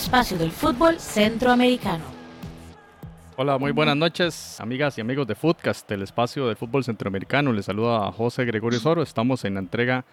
[0.00, 2.02] espacio del fútbol centroamericano.
[3.36, 7.52] Hola, muy buenas noches, amigas y amigos de Footcast, el espacio del fútbol centroamericano.
[7.52, 9.02] Les saluda a José Gregorio Soro.
[9.02, 10.06] Estamos en la entrega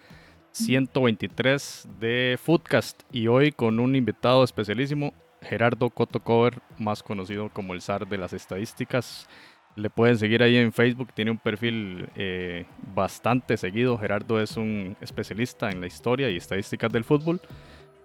[0.52, 7.80] 123 de Footcast y hoy con un invitado especialísimo, Gerardo Cotocover, más conocido como el
[7.80, 9.26] zar de las estadísticas.
[9.74, 13.96] Le pueden seguir ahí en Facebook, tiene un perfil eh, bastante seguido.
[13.96, 17.40] Gerardo es un especialista en la historia y estadísticas del fútbol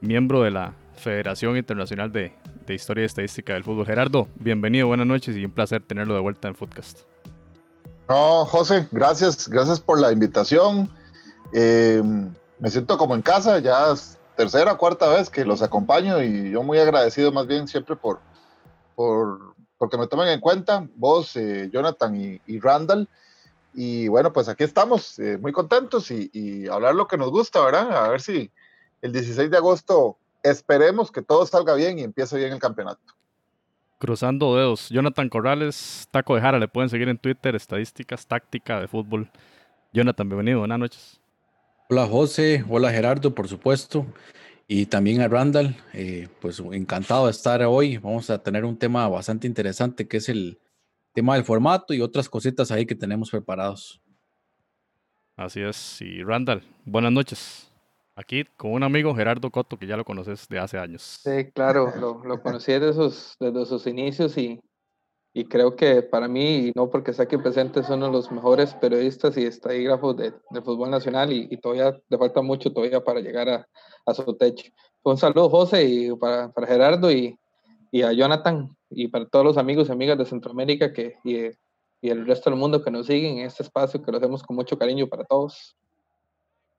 [0.04, 2.34] miembro de la Federación Internacional de,
[2.68, 3.86] Historia y Estadística del Fútbol.
[3.86, 7.02] Gerardo, bienvenido, buenas noches y un placer tenerlo de vuelta en Footcast.
[8.08, 10.90] No, José, gracias, gracias por la invitación.
[11.54, 12.02] Eh,
[12.60, 16.52] me siento como en casa, ya es tercera o cuarta vez que los acompaño y
[16.52, 18.20] yo muy agradecido más bien siempre por,
[18.96, 23.10] por porque me tomen en cuenta, vos, eh, Jonathan y, Randall.
[23.74, 27.64] Y bueno, pues aquí estamos, eh, muy contentos y, y hablar lo que nos gusta,
[27.64, 28.06] ¿verdad?
[28.06, 28.50] A ver si,
[29.04, 33.02] el 16 de agosto esperemos que todo salga bien y empiece bien el campeonato.
[34.00, 34.90] Cruzando dedos.
[34.90, 39.30] Jonathan Corrales, Taco de Jara, le pueden seguir en Twitter, estadísticas, táctica de fútbol.
[39.92, 41.22] Jonathan, bienvenido, buenas noches.
[41.90, 44.06] Hola José, hola Gerardo, por supuesto,
[44.70, 45.76] y también a Randall.
[45.92, 47.98] Eh, pues encantado de estar hoy.
[47.98, 50.62] Vamos a tener un tema bastante interesante que es el
[51.14, 54.02] tema del formato y otras cositas ahí que tenemos preparados.
[55.36, 57.73] Así es, y Randall, buenas noches.
[58.16, 61.20] Aquí con un amigo Gerardo Coto, que ya lo conoces de hace años.
[61.24, 64.60] Sí, claro, lo, lo conocí desde sus, desde sus inicios y,
[65.34, 68.32] y creo que para mí, y no porque sea aquí presente, es uno de los
[68.32, 70.32] mejores periodistas y estadígrafos de,
[70.64, 73.68] fútbol nacional y, y, todavía le falta mucho todavía para llegar a,
[74.06, 74.72] a su techo.
[75.02, 77.36] Un saludo, José, y para, para Gerardo y,
[77.92, 81.48] y, a Jonathan y para todos los amigos y amigas de Centroamérica que, y,
[82.00, 84.56] y el resto del mundo que nos siguen en este espacio que lo hacemos con
[84.56, 85.76] mucho cariño para todos.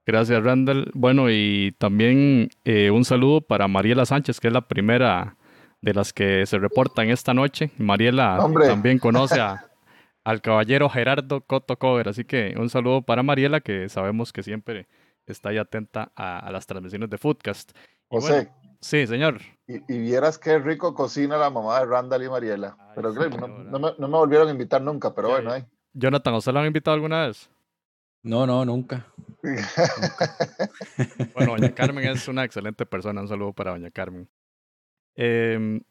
[0.06, 0.90] Gracias, Randall.
[0.94, 5.36] Bueno, y también eh, un saludo para Mariela Sánchez, que es la primera
[5.80, 7.70] de las que se reportan esta noche.
[7.78, 9.40] Mariela también conoce
[10.24, 14.86] al caballero Gerardo Coto Cover, así que un saludo para Mariela, que sabemos que siempre
[15.26, 17.72] está ahí atenta a, las transmisiones de Foodcast.
[18.08, 18.50] José.
[18.80, 19.40] sí, señor.
[19.66, 22.76] Y, vieras qué rico cocina la mamá de Randall y Mariela.
[22.94, 25.52] pero no, me, volvieron a invitar nunca, pero bueno.
[25.52, 25.64] Ahí.
[25.94, 27.48] Jonathan, ¿usted lo han invitado alguna vez?
[28.24, 29.06] No, no, nunca.
[31.34, 33.20] bueno, doña Carmen es una excelente persona.
[33.20, 34.30] Un saludo para doña Carmen.
[35.14, 35.82] Em,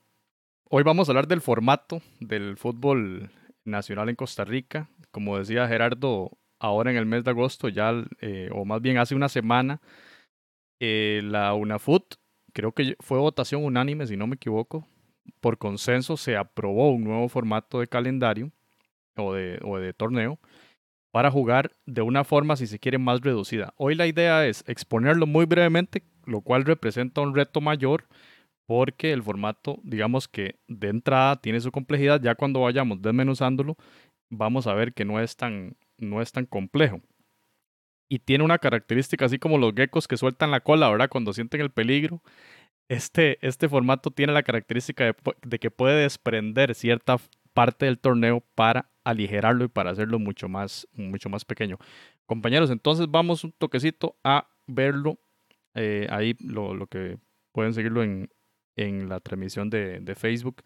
[0.68, 3.30] hoy vamos a hablar del formato del fútbol
[3.66, 4.90] nacional en Costa Rica.
[5.12, 9.14] Como decía Gerardo, ahora en el mes de agosto, ya, eh, o más bien hace
[9.14, 9.80] una semana,
[10.80, 12.16] eh, la UNAFUT,
[12.52, 14.88] creo que fue votación unánime, si no me equivoco,
[15.40, 18.52] por consenso se aprobó un nuevo formato de calendario
[19.18, 20.40] o de, o de torneo
[21.14, 23.72] para jugar de una forma, si se quiere, más reducida.
[23.78, 28.08] Hoy la idea es exponerlo muy brevemente, lo cual representa un reto mayor
[28.66, 33.78] porque el formato, digamos que de entrada tiene su complejidad, ya cuando vayamos desmenuzándolo,
[34.32, 37.00] vamos a ver que no es tan, no es tan complejo.
[38.10, 41.10] Y tiene una característica así como los geckos que sueltan la cola, ¿verdad?
[41.10, 42.24] Cuando sienten el peligro.
[42.90, 47.18] Este, este formato tiene la característica de, de que puede desprender cierta
[47.54, 51.78] parte del torneo para aligerarlo y para hacerlo mucho más, mucho más pequeño.
[52.26, 55.20] Compañeros, entonces vamos un toquecito a verlo.
[55.76, 57.18] Eh, ahí lo, lo, que
[57.52, 58.30] pueden seguirlo en,
[58.76, 60.64] en la transmisión de, de Facebook.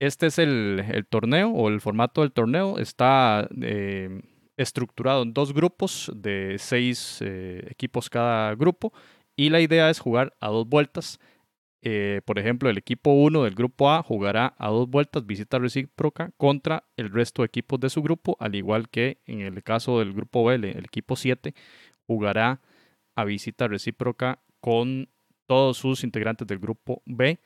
[0.00, 2.78] Este es el, el, torneo o el formato del torneo.
[2.78, 4.22] Está eh,
[4.56, 8.92] estructurado en dos grupos de seis eh, equipos cada grupo.
[9.36, 11.18] Y la idea es jugar a dos vueltas
[11.82, 16.32] eh, por ejemplo, el equipo 1 del grupo A jugará a dos vueltas visita recíproca
[16.36, 20.12] contra el resto de equipos de su grupo, al igual que en el caso del
[20.12, 21.54] grupo B, el equipo 7
[22.06, 22.60] jugará
[23.14, 25.08] a visita recíproca con
[25.46, 27.38] todos sus integrantes del grupo B.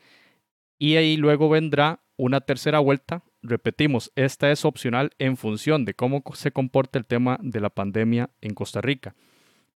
[0.79, 3.23] Y ahí luego vendrá una tercera vuelta.
[3.43, 8.31] Repetimos, esta es opcional en función de cómo se comporta el tema de la pandemia
[8.40, 9.14] en Costa Rica.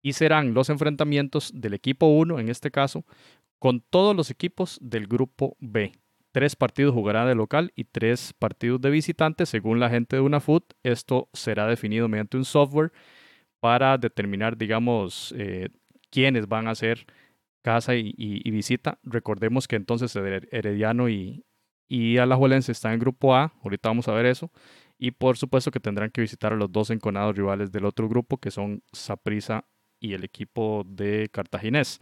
[0.02, 3.04] Y serán los enfrentamientos del equipo 1, en este caso,
[3.62, 5.93] con todos los equipos del grupo B.
[6.32, 10.64] Tres partidos jugarán de local y tres partidos de visitante, según la gente de UNAFUT.
[10.82, 12.91] Esto será definido mediante un software
[13.61, 15.69] para determinar, digamos, eh,
[16.11, 17.06] quiénes van a hacer
[17.62, 18.99] casa y, visita.
[19.05, 21.44] Recordemos que entonces Herediano y,
[21.88, 23.53] y Alajuelense están en grupo A.
[23.62, 24.50] Ahorita vamos a ver eso.
[24.99, 28.38] Y por supuesto que tendrán que visitar a los dos enconados rivales del otro grupo,
[28.38, 29.67] que son Saprisa
[30.00, 32.00] y el equipo de Cartaginés.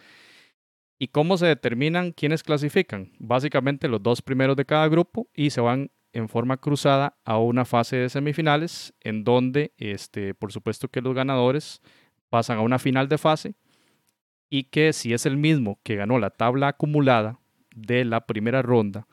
[1.03, 3.11] ¿Y cómo se determinan quiénes clasifican?
[3.19, 7.65] Básicamente los dos primeros de cada grupo y se van en forma cruzada a una
[7.65, 11.81] fase de semifinales en donde, este, por supuesto que los ganadores
[12.29, 13.55] pasan a una final de fase
[14.51, 17.41] y que si es el mismo que ganó la tabla acumulada
[17.75, 19.07] de la primera ronda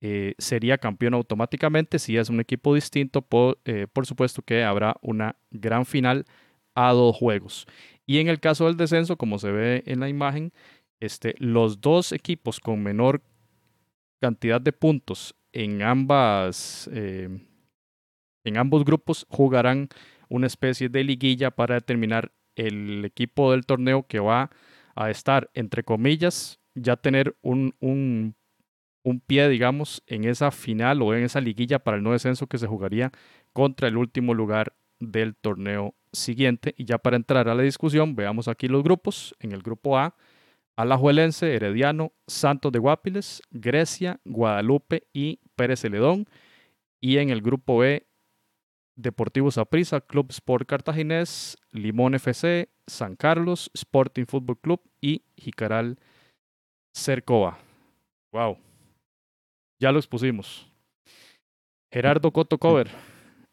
[0.00, 1.98] eh, sería campeón automáticamente.
[1.98, 6.24] Si es un equipo distinto, por, eh, por supuesto que habrá una gran final
[6.74, 7.66] a dos juegos.
[8.06, 10.52] Y en el caso del descenso, como se ve en la imagen,
[11.00, 13.22] este, los dos equipos con menor
[14.20, 17.28] cantidad de puntos en ambas eh,
[18.44, 19.88] en ambos grupos jugarán
[20.28, 24.50] una especie de liguilla para determinar el equipo del torneo que va
[24.94, 28.36] a estar, entre comillas, ya tener un, un,
[29.02, 32.58] un pie, digamos, en esa final o en esa liguilla para el no descenso que
[32.58, 33.12] se jugaría
[33.52, 36.74] contra el último lugar del torneo siguiente.
[36.78, 39.34] Y ya para entrar a la discusión, veamos aquí los grupos.
[39.40, 40.14] En el grupo A,
[40.76, 46.26] Alajuelense, Herediano, Santos de Guapiles, Grecia, Guadalupe y Pérez Celedón.
[47.00, 48.06] Y en el grupo B,
[48.94, 55.98] Deportivo Saprissa, Club Sport Cartaginés, Limón FC, San Carlos, Sporting Football Club y Jicaral
[56.94, 57.58] Cercoa.
[58.32, 58.58] Wow.
[59.78, 60.70] Ya lo expusimos.
[61.90, 62.88] Gerardo Coto Cover.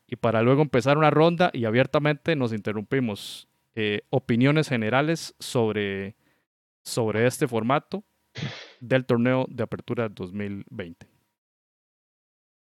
[0.07, 3.47] Y para luego empezar una ronda y abiertamente nos interrumpimos.
[3.75, 6.15] Eh, opiniones generales sobre,
[6.83, 8.03] sobre este formato
[8.79, 11.07] del torneo de apertura 2020.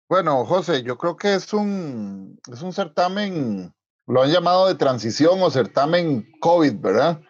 [0.10, 3.74] Bueno, José, yo creo que es un, es un certamen,
[4.08, 7.22] lo han llamado de transición o certamen COVID, ¿verdad?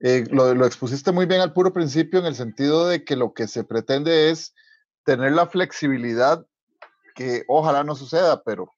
[0.00, 3.32] Eh, lo, lo, expusiste muy bien al puro principio en el sentido de que lo
[3.32, 4.54] que se pretende es
[5.04, 6.44] tener la flexibilidad
[7.14, 8.72] que ojalá no suceda, pero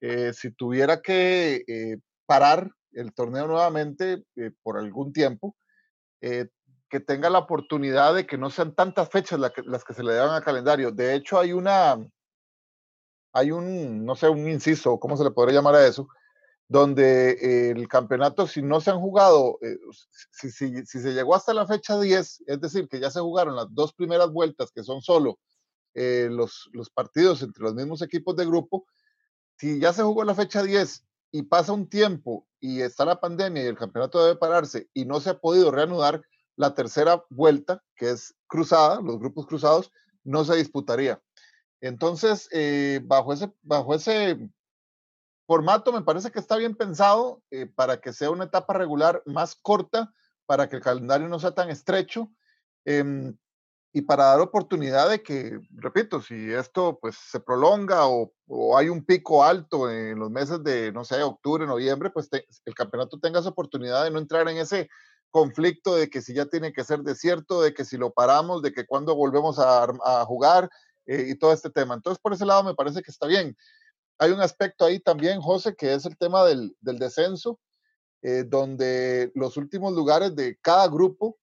[0.00, 5.56] eh, si tuviera que eh, parar el torneo nuevamente eh, por algún tiempo,
[6.88, 10.02] que tenga la oportunidad de que no sean tantas fechas la que, las que se
[10.02, 10.90] le dan al calendario.
[10.90, 11.98] De hecho, hay una,
[13.32, 16.08] hay un, no sé, un inciso, ¿cómo se le podría llamar a eso?
[16.66, 19.78] Donde el campeonato, si no se han jugado, eh,
[20.30, 23.56] si, si, si, se llegó hasta la fecha 10, es decir, que ya se jugaron
[23.56, 25.38] las dos primeras vueltas, que son solo
[25.94, 28.86] eh, los, los partidos entre los mismos equipos de grupo,
[29.56, 33.62] si ya se jugó la fecha 10 y pasa un tiempo y está la pandemia
[33.62, 36.22] y el campeonato debe pararse y no se ha podido reanudar,
[36.58, 39.92] la tercera vuelta, que es cruzada, los grupos cruzados,
[40.24, 41.22] no se disputaría.
[41.80, 44.50] Entonces, eh, bajo, ese, bajo ese
[45.46, 49.54] formato me parece que está bien pensado eh, para que sea una etapa regular más
[49.54, 50.12] corta,
[50.46, 52.28] para que el calendario no sea tan estrecho
[52.84, 53.32] eh,
[53.92, 58.88] y para dar oportunidad de que, repito, si esto pues se prolonga o, o, hay
[58.88, 63.20] un pico alto en los meses de, no sé, octubre, noviembre, pues te, el campeonato
[63.20, 64.90] tenga esa oportunidad de no entrar en ese
[65.30, 68.72] conflicto de que si ya tiene que ser desierto, de que si lo paramos, de
[68.72, 70.70] que cuando volvemos a, jugar,
[71.06, 71.94] eh, y todo este tema.
[71.94, 73.56] Entonces, por ese lado me parece que está bien.
[74.18, 77.58] Hay un aspecto ahí también, José, que es el tema del, del descenso,
[78.22, 81.38] eh, donde los últimos lugares de cada grupo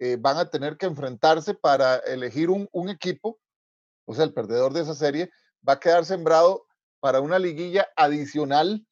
[0.00, 3.38] eh, van a tener que enfrentarse para elegir un, un, equipo,
[4.06, 5.30] o sea, el perdedor de esa serie
[5.66, 6.66] va a quedar sembrado
[7.00, 8.86] para una liguilla adicional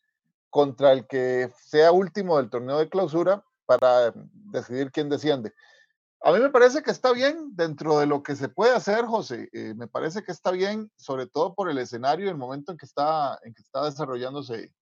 [0.49, 4.15] contra el que sea último del torneo de clausura para
[4.50, 5.53] decidir quién desciende.
[6.23, 9.50] A mí me parece que está bien dentro de lo que se puede hacer, José.
[9.53, 12.79] Eh, me parece que está bien, sobre todo por el escenario y el momento en
[12.79, 14.72] que está, en que está desarrollándose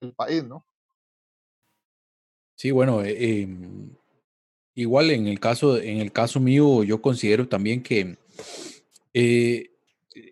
[0.00, 0.66] el país, ¿no?
[2.56, 3.48] Sí, bueno, eh, eh,
[4.74, 8.18] igual en el caso, en el caso mío, yo considero también que
[9.14, 9.70] eh,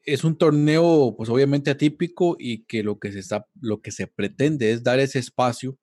[0.05, 4.07] es un torneo, pues obviamente atípico y que lo que se está, lo que se
[4.07, 5.79] pretende es dar ese espacio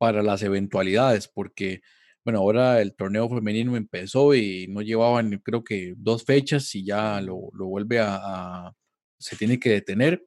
[0.00, 1.82] para las eventualidades, porque
[2.24, 7.20] bueno, ahora el torneo femenino empezó y no llevaban, creo que dos fechas y ya
[7.20, 8.72] lo, lo vuelve a, a,
[9.18, 10.24] se tiene que detener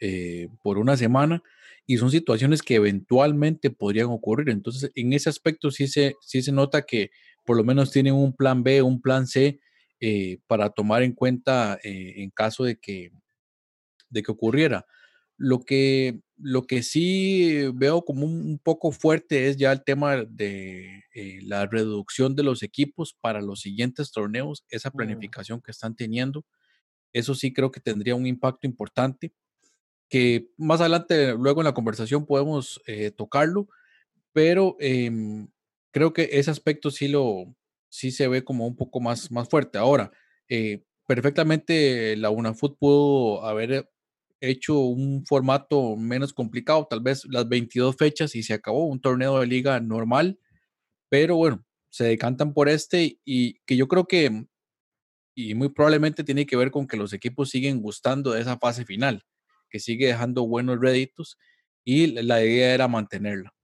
[0.00, 1.42] eh, por una semana
[1.86, 4.50] y son situaciones que eventualmente podrían ocurrir.
[4.50, 7.10] Entonces, en ese aspecto sí se, sí se nota que
[7.44, 9.60] por lo menos tienen un plan B, un plan C
[10.00, 13.10] eh, para tomar en cuenta eh, en caso de que,
[14.10, 14.86] de que ocurriera.
[15.36, 21.04] Lo que, lo que sí veo como un, poco fuerte es ya el tema de
[21.14, 26.44] eh, la reducción de los equipos para los siguientes torneos, esa planificación que están teniendo.
[27.12, 29.32] Eso sí creo que tendría un impacto importante,
[30.08, 33.68] que más adelante, luego en la conversación podemos eh, tocarlo,
[34.32, 35.10] pero eh,
[35.90, 37.54] creo que ese aspecto sí, lo,
[37.88, 39.78] sí se ve como un poco más, más fuerte.
[39.78, 40.12] Ahora,
[40.48, 43.90] eh, perfectamente la UNAFUT pudo haber
[44.40, 49.40] hecho un formato menos complicado, tal vez las 22 fechas y se acabó un torneo
[49.40, 50.38] de liga normal,
[51.08, 54.46] pero bueno, se decantan por este y que yo creo que,
[55.34, 58.84] y muy probablemente tiene que ver con que los equipos siguen gustando de esa fase
[58.84, 59.24] final,
[59.70, 61.38] que sigue dejando buenos réditos
[61.84, 63.54] y la idea era mantenerla.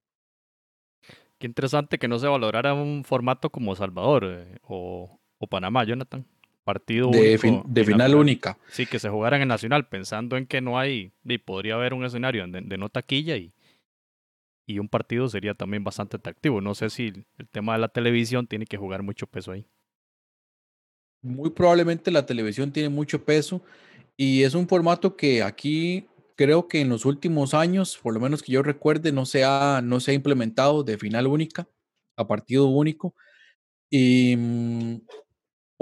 [1.39, 6.25] Qué interesante que no se valorara un formato como Salvador eh, o, o Panamá, Jonathan.
[6.65, 8.59] Partido de, único de final única.
[8.69, 12.05] Sí, que se jugaran en Nacional, pensando en que no hay, y podría haber un
[12.05, 13.53] escenario de, de no taquilla y,
[14.67, 16.61] y un partido sería también bastante atractivo.
[16.61, 19.67] No sé si el tema de la televisión tiene que jugar mucho peso ahí.
[21.23, 23.63] Muy probablemente la televisión tiene mucho peso
[24.17, 28.43] y es un formato que aquí creo que en los últimos años, por lo menos
[28.43, 31.69] que yo recuerde, no se ha, no se ha implementado de final única
[32.17, 33.15] a partido único.
[33.91, 35.01] Y mm,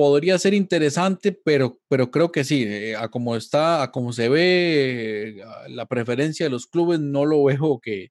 [0.00, 4.30] podría ser interesante, pero, pero creo que sí, eh, a como está, a como se
[4.30, 8.10] ve eh, la preferencia de los clubes, no lo veo que,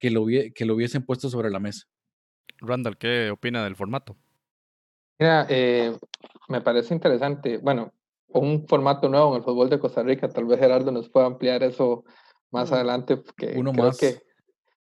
[0.00, 1.84] que, lo, que lo hubiesen puesto sobre la mesa.
[2.58, 4.16] Randall, ¿qué opina del formato?
[5.20, 5.96] Mira, eh,
[6.48, 7.58] me parece interesante.
[7.58, 7.92] Bueno,
[8.26, 10.28] un formato nuevo en el fútbol de Costa Rica.
[10.28, 12.02] Tal vez Gerardo nos pueda ampliar eso
[12.50, 13.98] más adelante, porque Uno creo más.
[13.98, 14.20] que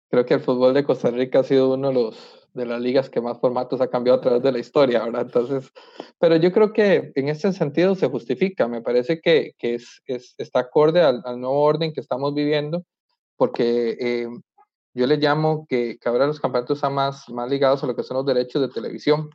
[0.08, 3.08] creo que el fútbol de Costa Rica ha sido uno de los de las ligas
[3.10, 5.22] que más formatos ha cambiado a través de la historia, ¿verdad?
[5.22, 5.70] Entonces,
[6.18, 8.68] pero yo creo que en este sentido se justifica.
[8.68, 12.84] Me parece que, que es, es- está acorde al, al nuevo orden que estamos viviendo,
[13.36, 14.28] porque eh,
[14.94, 18.02] yo le llamo que, que ahora los campeonatos están más, más ligados a lo que
[18.02, 19.30] son los derechos de televisión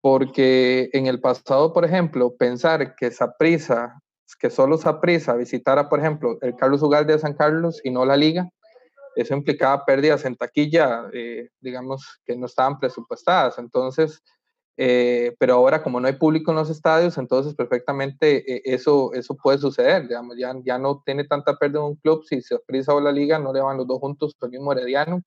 [0.00, 4.00] porque en el pasado, por ejemplo, pensar que Saprisa,
[4.38, 8.16] que solo Saprisa visitara, por ejemplo, el Carlos Ugalde de San Carlos y no la
[8.16, 8.48] liga,
[9.16, 13.58] eso implicaba pérdidas en taquilla, eh, digamos, que no estaban presupuestadas.
[13.58, 14.22] Entonces,
[14.82, 19.36] eh, pero ahora como no hay público en los estadios, entonces perfectamente eh, eso, eso
[19.36, 20.08] puede suceder.
[20.08, 23.52] Digamos, ya, ya no tiene tanta pérdida un club si Saprisa o la liga no
[23.52, 25.22] le van los dos juntos al mismo Herediano,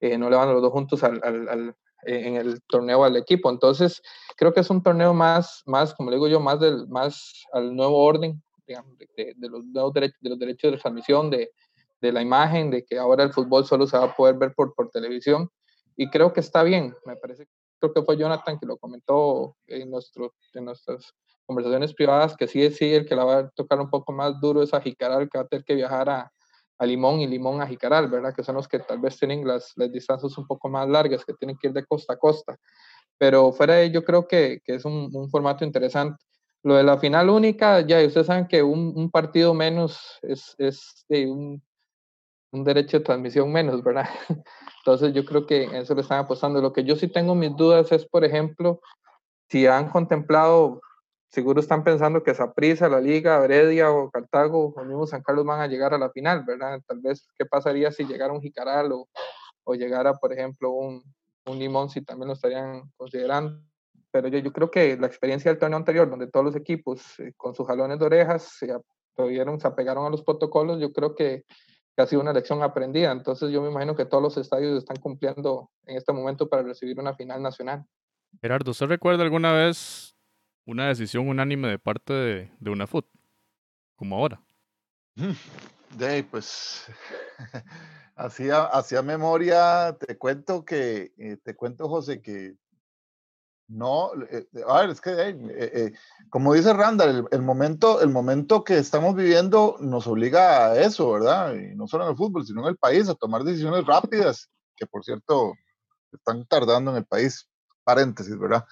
[0.00, 1.68] eh, no le van los dos juntos al, al, al,
[2.04, 3.48] eh, en el torneo al equipo.
[3.48, 4.02] Entonces,
[4.36, 7.76] creo que es un torneo más, más como le digo yo, más, del, más al
[7.76, 9.80] nuevo orden, digamos, de, de, los de
[10.22, 11.52] los derechos de transmisión, de,
[12.04, 14.74] de, la imagen, de que ahora el fútbol solo se va a poder ver por,
[14.74, 15.48] por televisión.
[15.96, 17.46] Y creo que está bien, me parece,
[17.80, 21.14] creo que fue Jonathan que lo comentó en, nuestro, en nuestras
[21.46, 24.62] conversaciones privadas, que sí sí, el que la va a tocar un poco más duro
[24.62, 26.32] es a Jicaral, que va a tener que viajar a,
[26.78, 28.34] a Limón y Limón a Jicaral, ¿verdad?
[28.34, 31.34] Que son los que tal vez tienen las, las distancias un poco más largas, que
[31.34, 32.56] tienen que ir de costa a costa.
[33.18, 36.22] Pero fuera de ello, creo que, que es un, un, formato interesante.
[36.62, 41.04] Lo de la final única, ya ustedes saben que un, un partido menos es, es
[41.08, 41.62] de un,
[42.54, 44.08] un, derecho de transmisión menos, ¿verdad?
[44.78, 46.60] Entonces yo creo que eso le están apostando.
[46.60, 48.80] Lo que yo sí tengo mis dudas es, por ejemplo,
[49.48, 50.80] si han contemplado
[51.34, 55.60] seguro están pensando que Saprissa, la Liga, Heredia o Cartago o mismo San Carlos van
[55.60, 56.80] a llegar a la final, ¿verdad?
[56.86, 59.08] Tal vez, ¿qué pasaría si llegara un Jicaral o,
[59.64, 61.02] o llegara, por ejemplo, un,
[61.46, 63.60] un, Limón, si también lo estarían considerando?
[64.12, 67.32] Pero yo, yo creo que la experiencia del torneo anterior, donde todos los equipos eh,
[67.36, 68.72] con sus jalones de orejas se,
[69.16, 71.44] tuvieron, se apegaron a los protocolos, yo creo que,
[71.96, 73.12] que ha sido una lección aprendida.
[73.12, 76.98] Entonces yo me imagino que todos los estadios están cumpliendo en este momento para recibir
[76.98, 77.84] una final nacional.
[78.40, 80.14] Gerardo, ¿usted recuerda alguna vez
[80.66, 83.06] una decisión unánime de parte de, de una FUT,
[83.96, 84.40] como ahora.
[85.96, 86.86] De pues
[88.16, 92.56] hacía, hacía memoria, te cuento que, eh, te cuento José que
[93.68, 95.92] no, eh, a ver, es que eh, eh,
[96.30, 101.12] como dice Randall, el, el, momento, el momento que estamos viviendo nos obliga a eso,
[101.12, 101.54] ¿verdad?
[101.54, 104.86] Y no solo en el fútbol, sino en el país, a tomar decisiones rápidas, que
[104.86, 105.54] por cierto
[106.12, 107.48] están tardando en el país,
[107.84, 108.64] paréntesis, ¿verdad?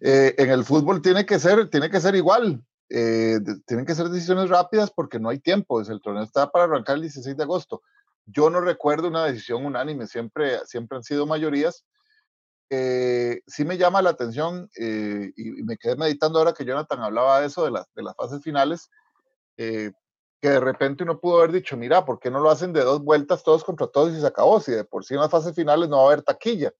[0.00, 2.62] Eh, en el fútbol tiene que ser, tiene que ser igual.
[2.88, 5.80] Eh, tienen que ser decisiones rápidas porque no hay tiempo.
[5.80, 7.82] El torneo está para arrancar el 16 de agosto.
[8.26, 11.84] Yo no recuerdo una decisión unánime, siempre, siempre han sido mayorías.
[12.68, 17.40] Eh, sí me llama la atención y, y, me quedé meditando ahora que Jonathan hablaba
[17.40, 18.90] de eso, de, las de las fases finales,
[19.56, 23.02] que de repente uno pudo haber dicho, mira, ¿por qué no lo hacen de dos
[23.02, 24.60] vueltas todos contra todos y se acabó?
[24.60, 26.72] Si de por sí en las fases finales no va a haber taquilla.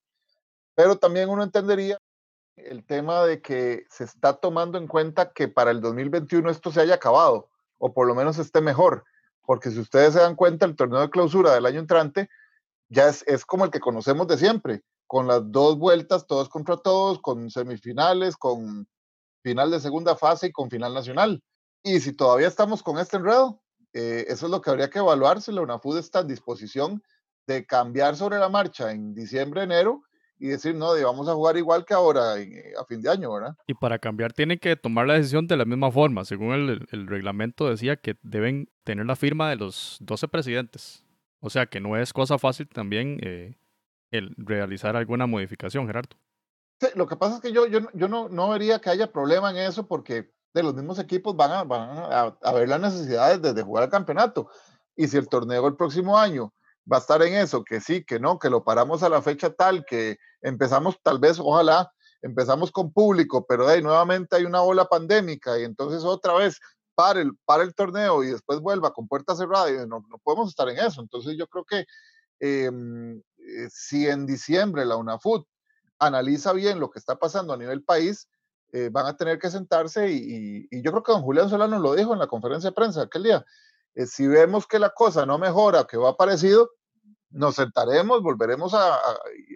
[0.74, 1.98] Pero también uno entendería
[2.56, 6.80] el tema de que se está tomando en cuenta que para el 2021 esto se
[6.80, 9.04] haya acabado, o por lo menos esté mejor,
[9.44, 12.28] porque si ustedes se dan cuenta, el torneo de clausura del año entrante
[12.88, 16.76] ya es, es como el que conocemos de siempre, con las dos vueltas, todos contra
[16.76, 18.88] todos, con semifinales, con
[19.42, 21.42] final de segunda fase y con final nacional.
[21.82, 25.40] Y si todavía estamos con este enredo, eh, eso es lo que habría que evaluar
[25.40, 27.02] si la UNAFUD está en disposición
[27.46, 30.02] de cambiar sobre la marcha en diciembre, enero,
[30.38, 33.56] y decir, no, vamos a jugar igual que ahora en, a fin de año, ¿verdad?
[33.66, 36.24] Y para cambiar tienen que tomar la decisión de la misma forma.
[36.24, 41.04] Según el, el, reglamento decía que deben tener la firma de los 12 presidentes.
[41.40, 43.56] O sea que no es cosa fácil también eh,
[44.36, 46.16] realizar alguna modificación, Gerardo.
[46.94, 49.56] Lo que pasa es que yo, yo, yo no, no vería que haya problema en
[49.56, 53.54] eso porque de los mismos equipos van a, van a, a ver las necesidades de,
[53.54, 54.50] de jugar el campeonato.
[54.94, 56.52] Y si el torneo el próximo año
[56.90, 59.50] va a estar en eso, que sí, que no, que lo paramos a la fecha
[59.50, 61.90] tal, que empezamos tal vez, ojalá,
[62.22, 66.58] empezamos con público, pero ahí nuevamente hay una ola pandémica y entonces otra vez
[66.94, 70.48] para el, para el torneo y después vuelva con puertas cerradas, y no, no podemos
[70.48, 71.02] estar en eso.
[71.02, 71.84] Entonces yo creo que
[72.40, 75.46] em, eh, si en diciembre la UNAFUT
[75.98, 78.28] analiza bien lo que está pasando a nivel país,
[78.72, 82.12] eh, van a tener que sentarse y, yo creo que don Julián Solano lo dijo
[82.12, 83.44] en la conferencia de prensa aquel día.
[83.94, 86.70] Eh, si vemos que la cosa no mejora, que va parecido,
[87.30, 89.00] nos sentaremos, volveremos a,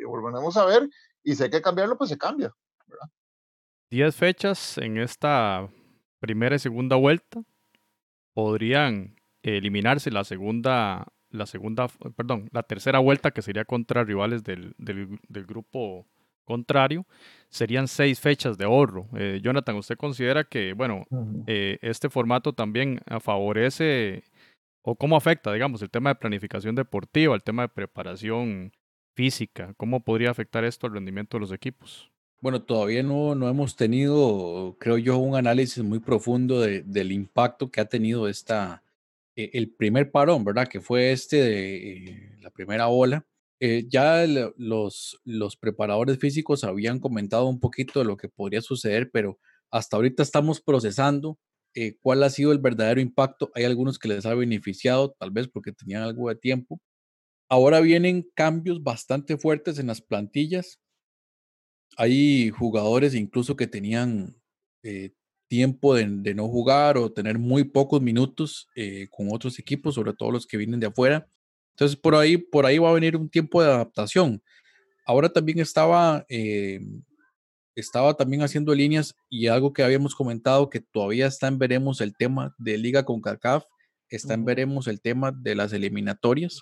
[0.06, 0.88] volveremos a ver
[1.22, 2.54] y si hay que cambiarlo, pues se cambia.
[3.90, 5.68] Diez fechas en esta
[6.20, 7.42] primera y segunda vuelta
[8.34, 14.74] podrían eliminarse la segunda, la segunda, perdón, la tercera vuelta que sería contra rivales del,
[14.78, 16.06] del, del grupo
[16.44, 17.06] contrario,
[17.48, 19.08] serían seis fechas de ahorro.
[19.16, 21.06] Eh, Jonathan, ¿usted considera que, bueno,
[21.46, 24.24] eh, este formato también favorece
[24.82, 28.72] o cómo afecta, digamos, el tema de planificación deportiva, el tema de preparación
[29.14, 29.74] física?
[29.76, 32.10] ¿Cómo podría afectar esto al rendimiento de los equipos?
[32.40, 37.70] Bueno, todavía no, no hemos tenido, creo yo, un análisis muy profundo de, del impacto
[37.70, 38.82] que ha tenido esta,
[39.36, 40.68] el primer parón, ¿verdad?
[40.68, 43.26] Que fue este de la primera ola
[43.62, 49.10] eh, ya los, los preparadores físicos habían comentado un poquito de lo que podría suceder,
[49.12, 49.38] pero
[49.70, 51.38] hasta ahorita estamos procesando
[51.74, 53.50] eh, cuál ha sido el verdadero impacto.
[53.54, 56.80] Hay algunos que les ha beneficiado, tal vez porque tenían algo de tiempo.
[57.50, 60.80] Ahora vienen cambios bastante fuertes en las plantillas.
[61.98, 64.40] Hay jugadores incluso que tenían
[64.82, 65.12] eh,
[65.50, 68.68] tiempo de, no jugar o tener muy pocos minutos
[69.10, 71.26] con otros equipos, sobre todo los que vienen de afuera.
[71.72, 74.42] Entonces, por ahí, por ahí va a venir un tiempo de adaptación.
[75.06, 76.80] Ahora también estaba, eh,
[77.74, 82.14] estaba también haciendo líneas y algo que habíamos comentado que todavía está en veremos el
[82.14, 83.64] tema de Liga con CACAF,
[84.08, 86.60] está en veremos el tema de las eliminatorias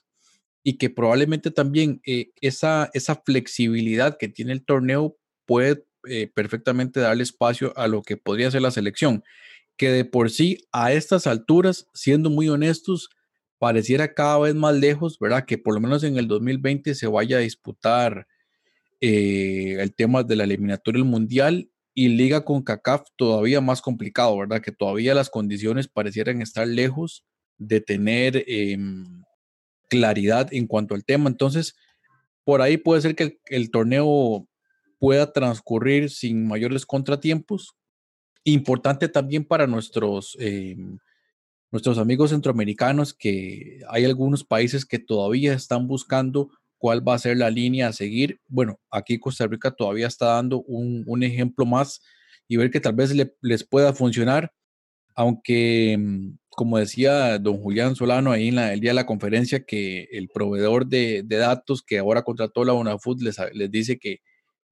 [0.62, 7.00] y que probablemente también eh, esa, esa flexibilidad que tiene el torneo puede eh, perfectamente
[7.00, 9.22] darle espacio a lo que podría ser la selección,
[9.76, 13.10] que de por sí a estas alturas, siendo muy honestos,
[13.58, 15.44] pareciera cada vez más lejos, ¿verdad?
[15.44, 18.26] Que por lo menos en el 2020 se vaya a disputar
[19.00, 24.36] eh, el tema de la eliminatoria del mundial y liga con CACAF todavía más complicado,
[24.38, 24.60] ¿verdad?
[24.60, 27.24] Que todavía las condiciones parecieran estar lejos
[27.58, 29.24] de tener em,
[29.88, 31.28] claridad en cuanto al tema.
[31.28, 31.76] Entonces,
[32.44, 34.47] por ahí puede ser que el, torneo
[34.98, 37.74] pueda transcurrir sin mayores contratiempos.
[38.44, 40.98] Importante también para nuestros em,
[41.70, 47.36] nuestros amigos centroamericanos, que hay algunos países que todavía están buscando cuál va a ser
[47.36, 48.40] la línea a seguir.
[48.46, 52.00] Bueno, aquí Costa Rica todavía está dando un, ejemplo más
[52.46, 54.52] y ver que tal vez les pueda funcionar,
[55.14, 60.08] aunque, mm, como decía don Julián Solano ahí en el día de la conferencia, que
[60.12, 64.20] el proveedor de, datos que ahora contrató la UNAFUT les dice que,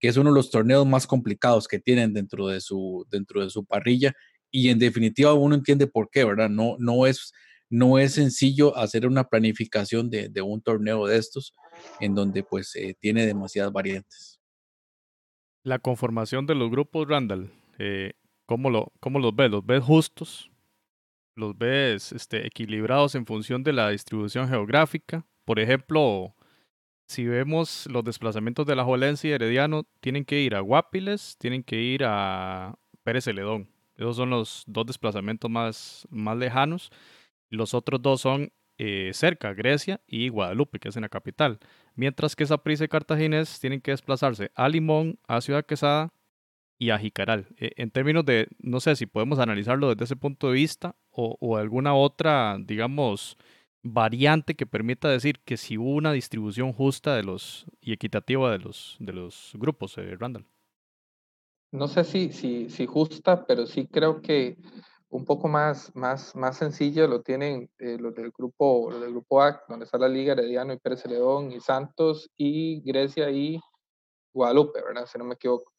[0.07, 3.65] es uno de los torneos más complicados que tienen dentro de su, dentro de su
[3.65, 4.15] parrilla
[4.51, 6.49] y en definitiva uno entiende por qué, ¿verdad?
[6.49, 7.33] No, no, es,
[7.69, 11.53] no es sencillo hacer una planificación de, de un torneo de estos
[12.01, 14.41] en donde pues eh, tiene demasiadas variantes.
[15.65, 18.13] La conformación de los grupos, Randall, eh,
[18.47, 19.51] ¿cómo, lo, ¿cómo los ves?
[19.51, 20.51] ¿Los ves justos?
[21.35, 25.27] ¿Los ves este, equilibrados en función de la distribución geográfica?
[25.45, 26.36] Por ejemplo,
[27.07, 31.63] si vemos los desplazamientos de la Jolense y Herediano, tienen que ir a Guapiles, tienen
[31.63, 33.69] que ir a Pérez Celedón.
[33.97, 36.91] Esos son los dos desplazamientos más, más lejanos.
[37.49, 41.59] Los otros dos son eh, cerca, Grecia y Guadalupe, que es en la capital.
[41.95, 46.13] Mientras que Saprissa y Cartaginés tienen que desplazarse a Limón, a Ciudad Quesada
[46.79, 47.47] y a Jicaral.
[47.57, 51.57] Eh, en términos de, no sé si podemos analizarlo desde ese punto de vista o,
[51.57, 53.39] alguna otra, digamos,
[53.93, 58.59] variante que permita decir que si hubo una distribución justa de los y equitativa de
[58.59, 60.47] los, de los grupos, eh, Randall
[61.77, 64.57] no sé si, si, si justa, pero sí creo que
[65.09, 69.43] un poco más, más, más sencillo lo tienen eh, los del grupo los del grupo
[69.43, 73.61] A, donde está la Liga Herediano y Pérez León y Santos y Grecia y
[74.33, 75.07] Guadalupe, ¿verdad?
[75.07, 75.73] Si no me equivoco.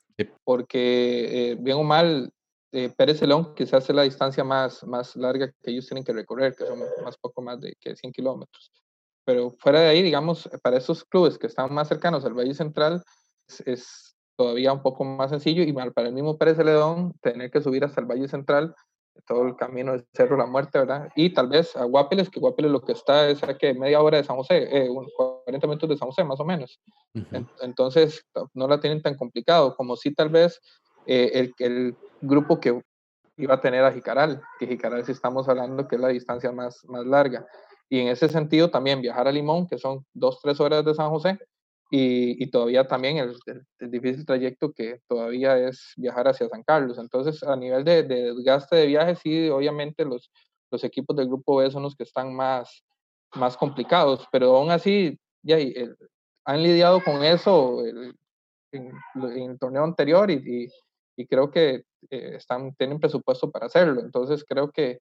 [0.43, 2.31] Porque eh, bien o mal,
[2.71, 6.55] eh, Pérez León quizás es la distancia más, más larga que ellos tienen que recorrer,
[6.55, 8.71] que son más poco más de que 100 kilómetros.
[9.25, 13.03] Pero fuera de ahí, digamos, para esos clubes que están más cercanos al Valle Central,
[13.65, 17.83] es todavía un poco más sencillo y para el mismo Pérez Celedón tener que subir
[17.83, 18.75] hasta el Valle Central,
[19.25, 21.09] todo el camino del Cerro La Muerte, ¿verdad?
[21.15, 24.17] Y tal vez a Guapiles, que Guapiles lo que está es a que media hora
[24.17, 26.79] de San José, eh, 40 minutos de San José más o menos.
[27.61, 30.61] entonces no la tienen tan complicado como si tal vez
[31.07, 32.81] eh, el, el grupo que
[33.37, 36.83] iba a tener a Jicaral, que Jicaral si estamos hablando que es la distancia más,
[36.85, 37.45] más larga.
[37.89, 41.09] Y en ese sentido también viajar a Limón, que son dos, tres horas de San
[41.09, 41.39] José,
[41.89, 43.35] y, y todavía también el,
[43.79, 46.97] el, difícil trayecto que todavía es viajar hacia San Carlos.
[46.97, 50.29] Entonces, a nivel de, de desgaste de viaje, sí, obviamente los,
[50.69, 52.83] los equipos del grupo B son los que están más,
[53.35, 55.95] más complicados, pero aún así ya, el,
[56.45, 58.15] han lidiado con eso el,
[58.71, 60.67] en, en, el torneo anterior y, y,
[61.17, 63.99] y creo que eh, están, tienen presupuesto para hacerlo.
[64.01, 64.99] Entonces, creo que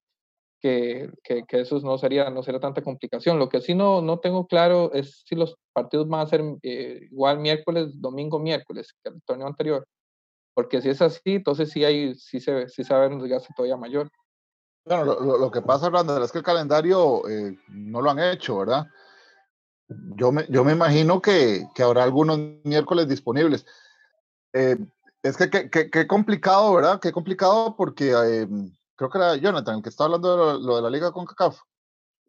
[0.61, 3.39] que, que, que, eso no sería, no sería tanta complicación.
[3.39, 7.09] Lo que sí no, no tengo claro es si los partidos van a ser eh,
[7.11, 9.87] igual miércoles, domingo, miércoles, que el torneo anterior.
[10.55, 13.21] Porque si es así, entonces sí, hay, sí, se, sí se va a ver un
[13.21, 14.11] desgaste todavía mayor.
[14.87, 18.59] Bueno, lo, lo que pasa, Randall, es que el calendario eh, no lo han hecho,
[18.59, 18.87] ¿verdad?
[19.89, 23.67] Yo me, yo me imagino que, que habrá algunos miércoles disponibles.
[24.53, 24.77] Eh,
[25.29, 27.01] es que qué complicado, ¿verdad?
[27.01, 28.49] Qué complicado porque eh,
[28.97, 31.27] creo que era Jonathan, el que está hablando de lo, lo de la liga con
[31.27, 31.61] CACAF.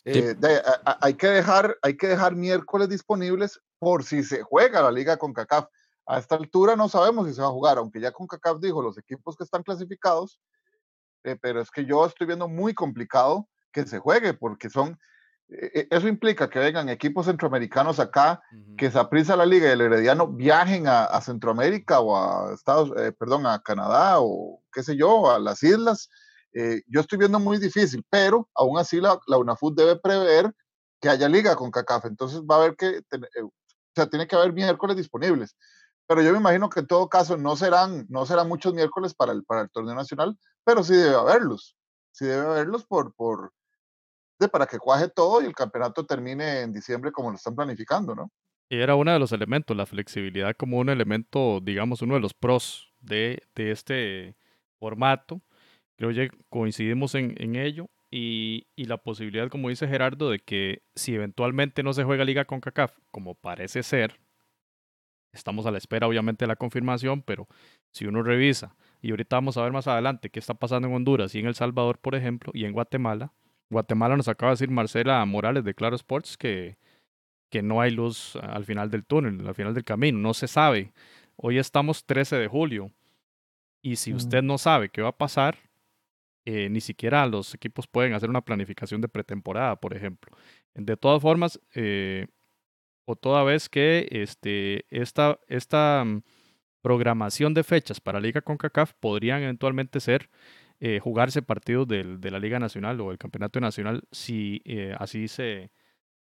[0.06, 4.42] Eh, de, a, a, hay, que dejar, hay que dejar miércoles disponibles por si se
[4.42, 5.68] juega la liga con CACAF.
[6.06, 8.82] A esta altura no sabemos si se va a jugar, aunque ya con CACAF dijo
[8.82, 10.40] los equipos que están clasificados,
[11.24, 14.98] eh, pero es que yo estoy viendo muy complicado que se juegue, porque son,
[15.50, 18.76] eso implica que vengan equipos centroamericanos acá, uh -huh.
[18.78, 22.92] que se aprisa la liga y el Herediano viajen a, a Centroamérica o a Estados,
[22.98, 26.10] eh, perdón, a Canadá o qué sé yo, a las islas,
[26.54, 30.54] eh, yo estoy viendo muy difícil, pero aún así la, la UNAFUT debe prever
[31.00, 33.52] que haya liga con CACAF, entonces va a haber que, eh, o
[33.96, 35.56] sea, tiene que haber miércoles disponibles,
[36.08, 39.34] pero yo me imagino que en todo caso no serán, no serán muchos miércoles para
[39.34, 41.78] el, para el torneo nacional, pero sí debe haberlos,
[42.12, 43.54] sí debe haberlos por, por,
[44.52, 48.32] para que cuaje todo y el campeonato termine en diciembre como lo están planificando, ¿no?
[48.70, 52.34] Y era uno de los elementos, la flexibilidad como un elemento, digamos, uno de los
[52.34, 54.36] pros de, este
[54.80, 55.42] formato,
[55.96, 60.84] Creo que coincidimos en, en ello y, y, la posibilidad, como dice Gerardo, de que
[60.94, 64.20] si eventualmente no se juega liga con CACAF, como parece ser,
[65.34, 67.48] estamos a la espera obviamente de la confirmación, pero
[67.92, 71.34] si uno revisa, y ahorita vamos a ver más adelante qué está pasando en Honduras
[71.36, 73.34] y en El Salvador, por ejemplo, y en Guatemala,
[73.70, 76.78] Guatemala nos acaba de decir Marcela Morales de Claro Sports que,
[77.50, 80.94] que no hay luz al final del túnel, al final del camino, no se sabe.
[81.36, 82.92] Hoy estamos 13 de julio
[83.82, 85.58] y si usted no sabe qué va a pasar,
[86.46, 90.36] eh, ni siquiera los equipos pueden hacer una planificación de pretemporada, por ejemplo.
[90.74, 92.28] De todas formas, eh,
[93.06, 96.22] o toda vez que este, esta, esta mm,
[96.82, 100.30] programación de fechas para Liga CONCACAF podrían eventualmente ser
[100.80, 105.28] eh, jugarse partidos del, de la Liga Nacional o el Campeonato Nacional si eh, así
[105.28, 105.72] se,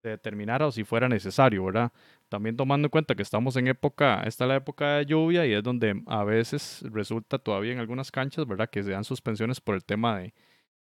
[0.04, 1.92] determinara o si fuera necesario, ¿verdad?
[2.30, 5.54] También tomando en cuenta que estamos en época, esta es la época de lluvia y
[5.54, 8.70] es donde a veces resulta todavía en algunas canchas, ¿verdad?
[8.70, 10.34] Que se dan suspensiones por el tema de,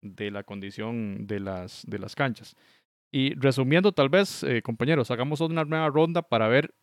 [0.03, 2.57] de la condición de las, de las canchas.
[3.12, 6.75] Y resumiendo, tal vez, eh, compañeros, hagamos una nueva ronda para ver,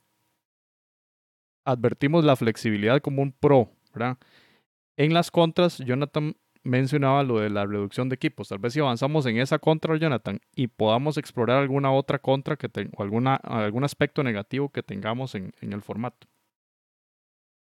[1.65, 4.17] advertimos la flexibilidad como un pro, ¿verdad?
[4.97, 8.47] En las contras, Jonathan mencionaba lo de la reducción de equipos.
[8.47, 12.69] Tal vez si avanzamos en esa contra, Jonathan, y podamos explorar alguna otra contra que
[12.69, 16.27] te, o alguna, algún aspecto negativo que tengamos en, en el formato.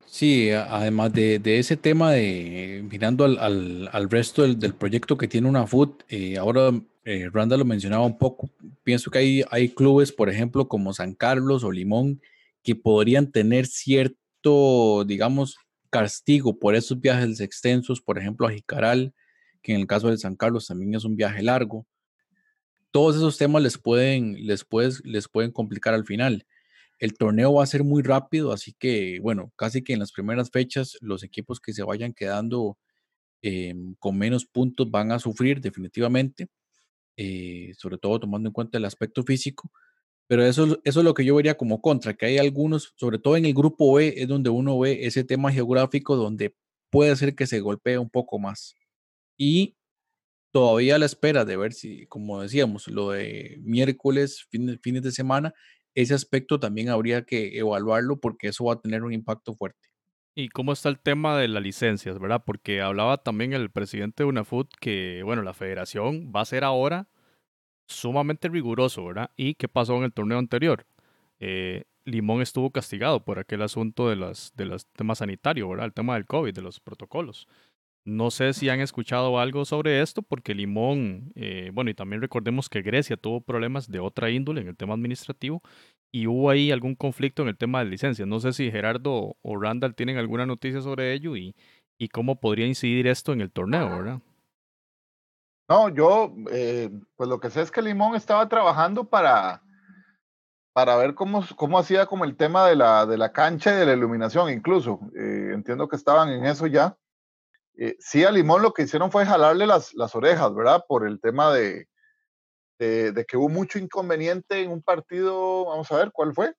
[0.06, 5.18] Sí, además de, de, ese tema de mirando al, al, al resto del, del, proyecto
[5.18, 6.72] que tiene una FUT, eh, ahora
[7.06, 8.50] eh, Randa lo mencionaba un poco,
[8.84, 12.22] pienso que hay, hay clubes, por ejemplo, como San Carlos o Limón,
[12.62, 15.58] que podrían tener cierto, digamos,
[15.92, 19.14] castigo por esos viajes extensos, por ejemplo, a Jicaral,
[19.62, 21.86] que en el caso de San Carlos también es un viaje largo.
[22.90, 26.48] Todos esos temas les pueden, les, puedes, les pueden complicar al final.
[26.98, 30.50] El torneo va a ser muy rápido, así que, bueno, casi que en las primeras
[30.50, 32.78] fechas los equipos que se vayan quedando
[33.42, 36.48] eh, con menos puntos van a sufrir definitivamente,
[37.18, 39.72] eh, sobre todo tomando en cuenta el aspecto físico.
[40.32, 43.36] Pero eso, eso es lo que yo vería como contra, que hay algunos, sobre todo
[43.36, 46.56] en el grupo B, es donde uno ve ese tema geográfico donde
[46.90, 48.78] puede ser que se golpee un poco más.
[49.38, 49.76] Y
[50.54, 55.12] todavía a la espera de ver si, como decíamos, lo de miércoles, fin, fines de
[55.12, 55.54] semana,
[55.96, 59.90] ese aspecto también habría que evaluarlo porque eso va a tener un impacto fuerte.
[60.34, 62.44] ¿Y cómo está el tema de las licencias, verdad?
[62.46, 67.10] Porque hablaba también el presidente de UNAFUT que, bueno, la federación va a ser ahora
[67.92, 69.32] sumamente riguroso, ¿verdad?
[69.38, 70.86] ¿Y qué pasó en el torneo anterior?
[71.40, 75.86] Eh, Limón estuvo castigado por aquel asunto de los, de los temas sanitarios, ¿verdad?
[75.86, 77.48] El tema del COVID, de los protocolos.
[78.04, 82.68] No sé si han escuchado algo sobre esto, porque Limón, eh, bueno, y también recordemos
[82.68, 85.62] que Grecia tuvo problemas de otra índole en el tema administrativo
[86.12, 88.28] y hubo ahí algún conflicto en el tema de licencias.
[88.28, 91.56] No sé si Gerardo o Randall tienen alguna noticia sobre ello y,
[92.00, 94.22] y cómo podría incidir esto en el torneo, ¿verdad?
[95.72, 99.64] No, yo, eh, pues lo que sé es que Limón estaba trabajando para,
[100.74, 103.86] para ver cómo, cómo hacía como el tema de la, de la cancha y de
[103.86, 105.00] la iluminación incluso.
[105.16, 106.98] Eh, entiendo que estaban en eso ya.
[107.78, 110.84] Eh, sí, a Limón lo que hicieron fue jalarle las, las orejas, ¿verdad?
[110.90, 111.88] Por el tema de,
[112.78, 116.54] de, que hubo mucho inconveniente en un partido, vamos a ver, ¿cuál fue?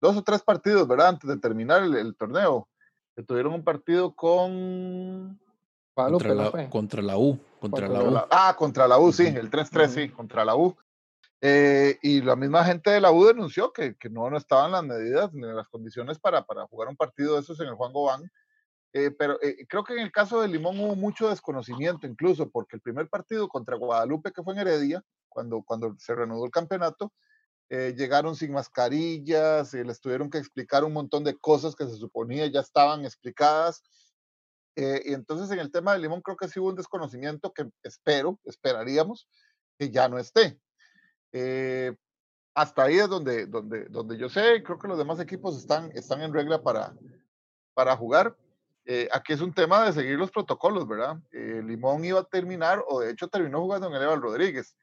[0.00, 1.08] Dos o tres partidos, ¿verdad?
[1.08, 2.70] Antes de terminar el, torneo.
[3.14, 5.38] Que tuvieron un partido con...
[5.94, 7.38] Contra la, contra la, U.
[7.60, 8.16] Contra, la U.
[8.30, 10.74] ah, contra la U, sí, el 3-3, sí, contra la U.
[11.44, 14.84] Eh, y la misma gente de la U denunció que, que no, no estaban las
[14.84, 18.30] medidas ni las condiciones para, para jugar un partido de esos en el Juan Gobán.
[18.94, 22.76] Eh, pero eh, creo que en el caso de Limón hubo mucho desconocimiento, incluso porque
[22.76, 27.12] el primer partido contra Guadalupe, que fue en Heredia, cuando, cuando se reanudó el campeonato,
[27.70, 32.60] llegaron sin mascarillas, les tuvieron que explicar un montón de cosas que se suponía ya
[32.60, 33.82] estaban explicadas.
[34.74, 38.40] Y entonces en el tema de Limón creo que sí hubo un desconocimiento que espero,
[38.44, 39.28] esperaríamos
[39.78, 40.58] que ya no esté.
[41.32, 41.94] Eh,
[42.54, 46.20] hasta ahí es donde, donde, donde yo sé, creo que los demás equipos están, están
[46.20, 46.94] en regla para,
[47.74, 48.36] para jugar.
[48.84, 51.16] Eh, aquí es un tema de seguir los protocolos, ¿verdad?
[51.30, 54.76] Eh, Limón iba a terminar, o de hecho terminó jugando en el Eval Rodríguez.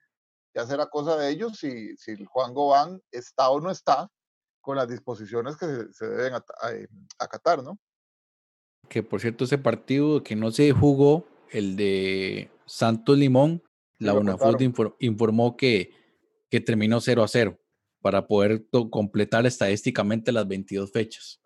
[0.56, 4.10] Ya será cosa de ellos si, si Juan Gobán está o no está
[4.62, 6.34] con las disposiciones que se, deben
[7.19, 7.78] acatar, ¿no?
[8.89, 13.63] Que por cierto, ese partido que no se jugó, el de Santos Limón,
[13.99, 14.62] la UNAFUT
[14.99, 15.91] informó que
[16.49, 17.58] que terminó 0 a 0
[18.02, 21.41] para poder completar estadísticamente las 22 fechas.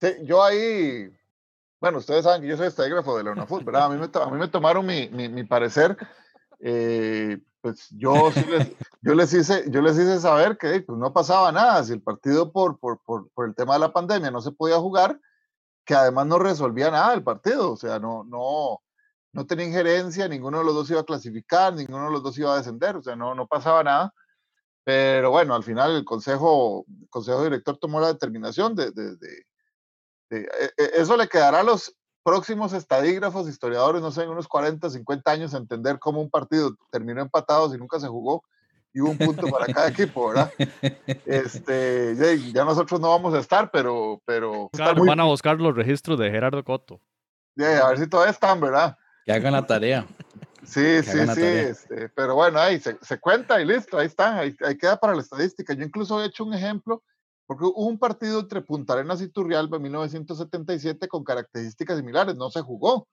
[0.00, 1.10] Sí, yo ahí,
[1.80, 3.84] bueno, ustedes saben que yo soy estadígrafo de la UNAFUT, ¿verdad?
[3.84, 5.96] A mí me, a mí me tomaron mi, mi, parecer.
[6.58, 11.52] Eh, pues yo, les, yo, les hice, yo les hice saber que pues no pasaba
[11.52, 14.50] nada, si el partido por, por, por, por, el tema de la pandemia no se
[14.50, 15.20] podía jugar,
[15.84, 18.80] que además no resolvía nada el partido, o sea, no, no,
[19.32, 22.54] no tenía injerencia, ninguno de los dos iba a clasificar, ninguno de los dos iba
[22.54, 24.14] a descender, o sea, no, no pasaba nada.
[24.84, 29.44] Pero bueno, al final el consejo, consejo director tomó la determinación de, de, de,
[30.30, 34.90] e, e, eso le quedará a los próximos estadígrafos, historiadores, no sé, en unos 40,
[34.90, 38.44] 50 años, entender cómo un partido terminó empatado si nunca se jugó
[38.94, 40.52] y un punto para cada equipo, ¿verdad?
[41.26, 42.16] Este,
[42.52, 44.20] ya, nosotros no vamos a estar, pero...
[44.24, 47.00] pero van a buscar los registros de Gerardo Coto.
[47.58, 48.96] a ver si todavía están, ¿verdad?
[49.24, 50.06] Que hagan la tarea.
[50.64, 54.54] Sí, sí, sí, este, pero bueno, ahí se, se, cuenta y listo, ahí está, ahí,
[54.78, 55.74] queda para la estadística.
[55.74, 57.02] Yo incluso he hecho un ejemplo,
[57.46, 62.48] porque hubo un partido entre Punta Arenas y Turrialba en 1977 con características similares, no
[62.50, 63.08] se jugó.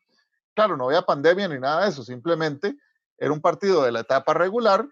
[0.53, 2.75] Claro, no había pandemia ni nada de eso, simplemente
[3.17, 4.87] era un partido de la etapa regular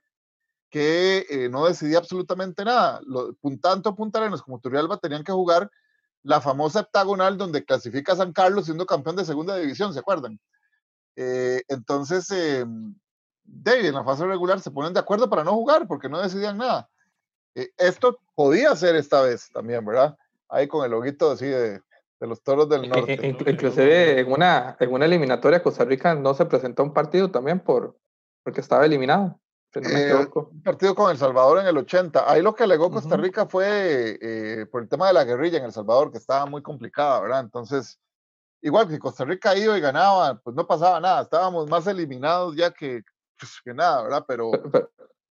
[0.70, 3.02] que eh, no decidía absolutamente nada.
[3.06, 5.70] Lo, tanto Punta Arenas como Turrialba tenían que jugar
[6.24, 10.40] la famosa heptagonal donde clasifica San Carlos siendo campeón de segunda división, ¿se acuerdan?
[11.16, 12.66] Eh, entonces, eh,
[13.44, 16.58] David, en la fase regular se ponen de acuerdo para no jugar porque no decidían
[16.58, 16.90] nada.
[17.56, 20.16] Eh, esto podía ser esta vez también, ¿verdad?
[20.50, 21.82] Ahí con el loguito así de,
[22.20, 23.36] de los toros del norte.
[23.48, 27.98] Inclusive en una, en una eliminatoria Costa Rica no se presentó un partido también por,
[28.44, 29.40] porque estaba eliminado.
[29.80, 32.32] Un partido con El Salvador en el 80.
[32.32, 35.72] Ahí lo que alegó Costa Rica fue por el tema de la guerrilla en El
[35.72, 37.42] Salvador, que estaba muy complicada, ¿verdad?
[37.42, 38.00] Entonces,
[38.62, 42.72] igual que Costa Rica iba y ganaba, pues no pasaba nada, estábamos más eliminados ya
[42.72, 43.04] que,
[43.40, 44.26] pues, que nada, ¿verdad?
[44.28, 44.52] Pero,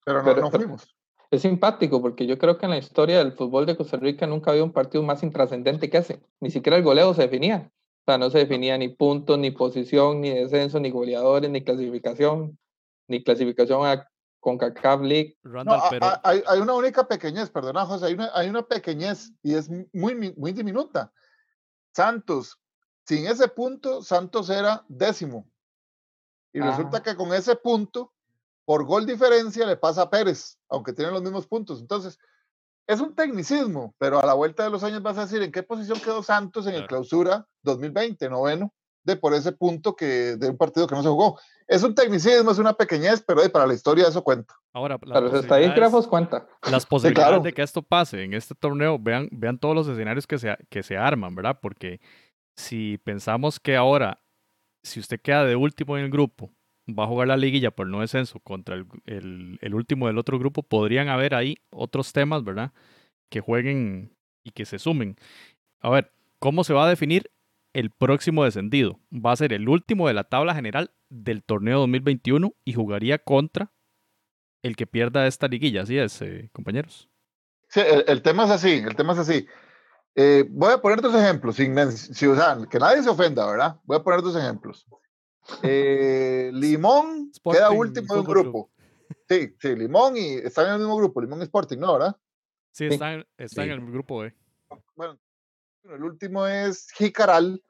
[0.04, 0.94] pero, no, fuimos.
[1.30, 4.50] Es simpático porque yo creo que en la historia del fútbol de Costa Rica nunca
[4.50, 6.20] había un partido más intrascendente que ese.
[6.40, 7.70] Ni siquiera el goleo se definía.
[8.00, 12.58] O sea, no se definía ni puntos, ni posición, ni descenso, ni goleadores, ni clasificación,
[13.06, 15.38] ni clasificación a CONCACAF League.
[16.22, 20.34] hay, hay, una única pequeñez, perdona José, hay una, hay una pequeñez y es muy,
[20.36, 21.12] muy diminuta.
[21.94, 22.58] Santos
[23.10, 25.50] sin ese punto, Santos era décimo.
[26.52, 27.02] Y resulta ah.
[27.02, 28.12] que con ese punto,
[28.64, 31.80] por gol diferencia, le pasa a Pérez, aunque tienen los mismos puntos.
[31.80, 32.20] Entonces,
[32.86, 35.64] es un tecnicismo, pero a la vuelta de los años vas a decir en qué
[35.64, 38.72] posición quedó Santos en el clausura 2020, noveno,
[39.04, 41.38] de por ese punto que de un partido que no se jugó.
[41.66, 44.54] Es un tecnicismo, es una pequeñez, pero para la historia eso cuenta.
[44.72, 46.46] Ahora, para los estadígrafos cuenta.
[46.70, 50.38] Las posibilidades de que esto pase en este torneo, vean, vean todos los escenarios que
[50.38, 51.58] se, que se arman, ¿verdad?
[51.60, 52.00] Porque
[52.56, 54.22] si pensamos que ahora,
[54.82, 56.50] si usted queda de último en el grupo,
[56.88, 60.62] va a jugar la liguilla por no descenso contra el, el, último del otro grupo,
[60.62, 62.72] podrían haber ahí otros temas, ¿verdad?
[63.30, 65.16] Que jueguen y que se sumen.
[65.80, 67.30] A ver, ¿cómo se va a definir
[67.72, 69.00] el próximo descendido?
[69.12, 73.72] Va a ser el último de la tabla general del torneo 2021 y jugaría contra
[74.62, 77.08] el que pierda esta liguilla, así es, eh, compañeros.
[77.68, 79.46] Sí, el, tema es así, el tema es así.
[80.16, 83.76] Eh, voy a poner dos ejemplos, sin, que nadie se ofenda, ¿verdad?
[83.84, 84.86] Voy a poner dos ejemplos.
[85.62, 88.70] Eh, Limón queda último de un grupo.
[89.28, 91.92] Sí, sí, Limón y están en el mismo grupo, Limón Sporting, ¿no?
[91.92, 92.16] ¿Verdad?
[92.72, 94.34] Sí, está, en, el grupo B.
[94.94, 95.18] Bueno,
[95.84, 97.62] el último es Jicaral.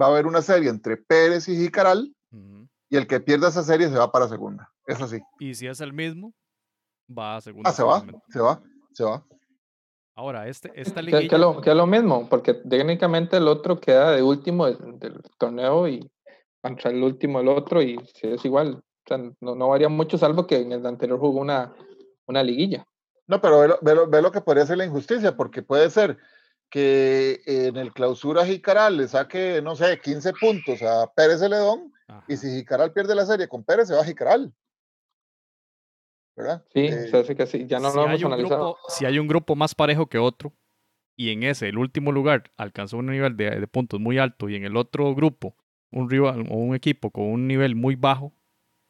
[0.00, 2.14] Va a haber una serie entre Pérez y Jicaral.
[2.88, 4.72] Y el que pierda esa serie se va para segunda.
[4.86, 5.20] Es así.
[5.38, 6.34] Y si es el mismo,
[7.08, 7.70] va a segunda.
[7.70, 9.24] Ah, se va, se va, se va.
[10.16, 11.28] Ahora, este, esta liguilla...
[11.28, 15.88] Que, lo, que, es lo mismo, porque técnicamente el otro queda de último del, torneo
[15.88, 16.10] y
[16.60, 18.82] contra el último el otro y si es igual.
[18.82, 21.74] O sea, no, no, varía mucho, salvo que en el anterior jugó una,
[22.26, 22.84] una liguilla.
[23.28, 26.18] No, pero ve lo, ve lo, que podría ser la injusticia, porque puede ser
[26.70, 31.92] que en el clausura Jicaral le saque, no sé, 15 puntos a Pérez Celedón,
[32.28, 34.52] y si Jicaral pierde la serie con Pérez, se va a Jicaral.
[36.36, 36.64] ¿verdad?
[36.72, 38.76] Sí, se hace que sí, ya no si lo hemos analizado.
[38.88, 40.52] si hay un grupo más parejo que otro,
[41.16, 44.64] y en ese, el último lugar, alcanzó un nivel de, puntos muy alto, y en
[44.64, 45.54] el otro grupo,
[45.90, 48.32] un rival o un equipo con un nivel muy bajo,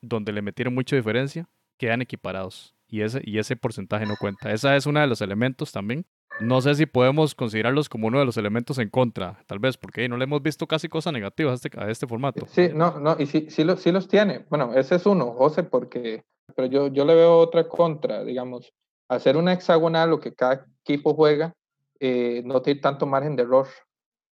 [0.01, 2.75] donde le metieron mucha diferencia, quedan equiparados.
[2.87, 4.53] Y ese, y ese porcentaje no cuenta.
[4.53, 6.05] Ese es uno de los elementos también.
[6.38, 10.09] No sé si podemos considerarlos como uno de los elementos en contra, tal vez, porque
[10.09, 12.47] no le hemos visto casi cosas negativas a este, este formato.
[12.49, 14.47] Sí, no, no, y sí, sí, sí los tiene.
[14.49, 18.73] Bueno, ese es uno, José, porque pero yo, yo le veo otra contra, digamos,
[19.09, 21.55] hacer una hexagonal, lo que cada equipo juega,
[21.99, 23.69] eh, no tiene tanto margen de error.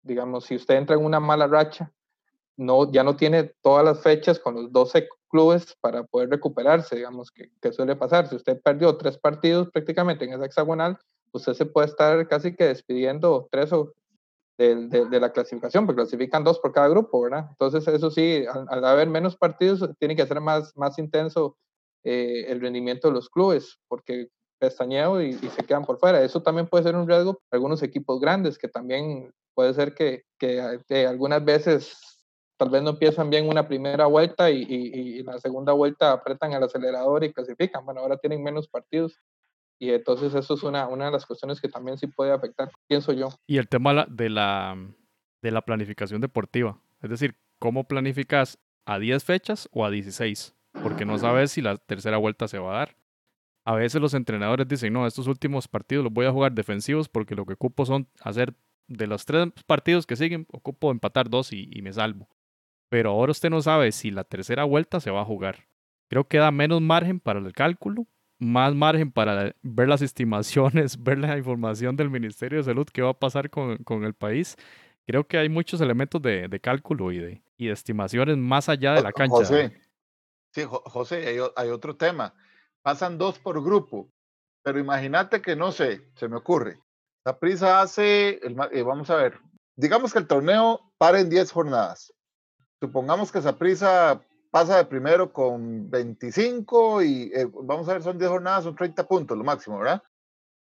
[0.03, 1.93] Digamos, si usted entra en una mala racha,
[2.57, 7.31] no, ya no tiene todas las fechas con los 12 clubes para poder recuperarse, digamos,
[7.31, 8.29] que, que suele pasar.
[8.29, 10.99] Si usted perdió tres partidos prácticamente en esa hexagonal,
[11.33, 13.93] usted se puede estar casi que despidiendo tres o
[14.59, 17.47] de, de, la clasificación, porque clasifican dos por cada grupo, ¿verdad?
[17.51, 21.57] Entonces, eso sí, al, haber menos partidos, tiene que ser más, más intenso
[22.03, 26.23] eh, el rendimiento de los clubes, porque pestañeo y, se quedan por fuera.
[26.23, 30.25] Eso también puede ser un riesgo para algunos equipos grandes, que también puede ser que,
[30.39, 31.97] que, algunas veces
[32.57, 36.65] tal vez no empiezan bien una primera vuelta y, y, la segunda vuelta apretan el
[36.65, 37.85] acelerador y clasifican.
[37.85, 39.17] Bueno, ahora tienen menos partidos
[39.79, 43.13] y entonces eso es una, una de las cuestiones que también sí puede afectar, pienso
[43.13, 43.29] yo.
[43.47, 44.77] Y el tema de la,
[45.43, 50.55] de la planificación deportiva, es decir, ¿cómo planificas a 10 fechas o a 16?
[50.83, 52.97] porque no sabes si la tercera vuelta se va a dar.
[53.65, 57.35] A veces los entrenadores dicen, no, estos últimos partidos los voy a jugar defensivos porque
[57.35, 58.55] lo que ocupo son hacer
[58.87, 62.29] de los tres partidos que siguen, ocupo empatar dos y, me salvo.
[62.89, 65.67] Pero ahora usted no sabe si la tercera vuelta se va a jugar.
[66.09, 68.07] Creo que da menos margen para el cálculo,
[68.39, 73.11] más margen para ver las estimaciones, ver la información del Ministerio de Salud, qué va
[73.11, 74.57] a pasar con, con el país.
[75.07, 78.93] Creo que hay muchos elementos de, de cálculo y de, y de estimaciones más allá
[78.93, 79.45] de la cancha.
[80.53, 82.35] Sí, José, hay, otro tema.
[82.83, 84.09] Pasan dos por grupo,
[84.63, 86.81] pero imagínate que, no sé, se me ocurre.
[87.25, 89.39] La prisa hace, el, eh, vamos a ver,
[89.77, 92.13] digamos que el torneo para en 10 jornadas.
[92.81, 98.31] Supongamos que prisa pasa de primero con 25 y eh, vamos a ver, son 10
[98.31, 100.03] jornadas, son 30 puntos lo máximo, ¿verdad?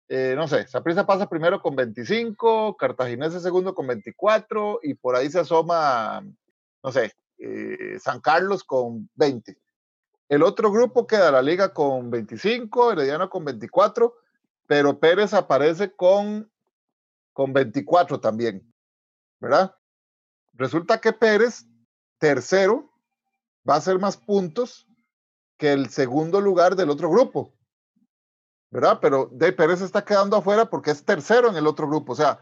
[0.08, 5.30] Eh, no sé, Saprisa pasa primero con 25, Cartaginés segundo con 24 y por ahí
[5.30, 6.24] se asoma,
[6.82, 7.12] no sé,
[8.00, 9.58] San Carlos con 20.
[10.28, 14.14] El otro grupo queda la liga con 25, Herediano con 24,
[14.66, 16.50] pero Pérez aparece con,
[17.32, 18.70] con 24 también,
[19.40, 19.74] ¿verdad?
[20.52, 21.66] Resulta que Pérez,
[22.18, 22.87] tercero,
[23.68, 24.86] va a hacer más puntos
[25.58, 27.54] que el segundo lugar del otro grupo,
[28.70, 28.98] ¿verdad?
[29.00, 32.12] Pero de Pérez está quedando afuera porque es tercero en el otro grupo.
[32.12, 32.38] O sea,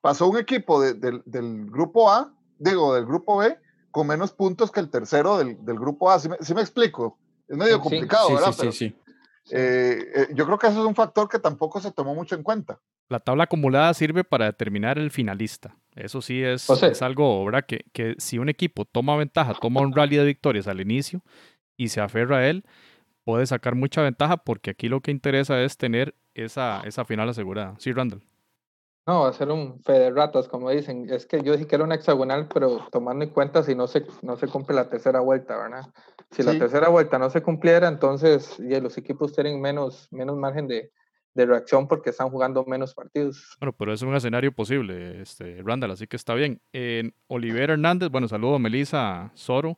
[0.00, 1.22] pasó un equipo del
[1.70, 3.58] grupo A, digo, del grupo B,
[3.90, 6.18] con menos puntos que el tercero del, grupo A.
[6.20, 7.18] ¿Sí me, explico?
[7.48, 8.52] Es medio complicado, ¿verdad?
[8.52, 8.96] Sí, sí,
[9.52, 12.42] eh, eh, yo creo que eso es un factor que tampoco se tomó mucho en
[12.42, 12.80] cuenta.
[13.08, 15.76] La tabla acumulada sirve para determinar el finalista.
[15.96, 17.64] Eso sí es, es algo, ¿verdad?
[17.66, 21.22] Que, que si un equipo toma ventaja, toma un rally de victorias al inicio
[21.76, 22.64] y se aferra a él,
[23.24, 27.74] puede sacar mucha ventaja porque aquí lo que interesa es tener esa, esa final asegurada.
[27.78, 28.22] Sí, Randall.
[29.10, 31.10] No, va a ser un fe de ratas, como dicen.
[31.10, 34.06] Es que yo dije que era un hexagonal, pero tomando en cuenta si no se,
[34.22, 35.82] no se cumple la tercera vuelta, ¿verdad?
[36.30, 40.68] Si la tercera vuelta no se cumpliera, entonces ya los equipos tienen menos, menos margen
[40.68, 40.92] de,
[41.34, 43.56] de, reacción porque están jugando menos partidos.
[43.58, 46.60] Bueno, pero es un escenario posible, este, Randall, así que está bien.
[46.72, 49.76] En Oliver Hernández, bueno, saludo a Melissa Soro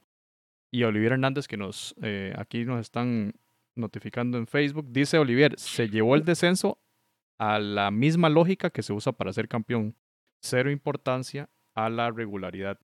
[0.70, 3.32] y a Olivier Hernández que nos eh, aquí nos están
[3.76, 4.88] notificando en Facebook.
[4.90, 6.76] Dice Olivier, se llevó el descenso
[7.38, 9.96] a la misma lógica que se usa para ser campeón.
[10.40, 12.78] Cero importancia a la regularidad,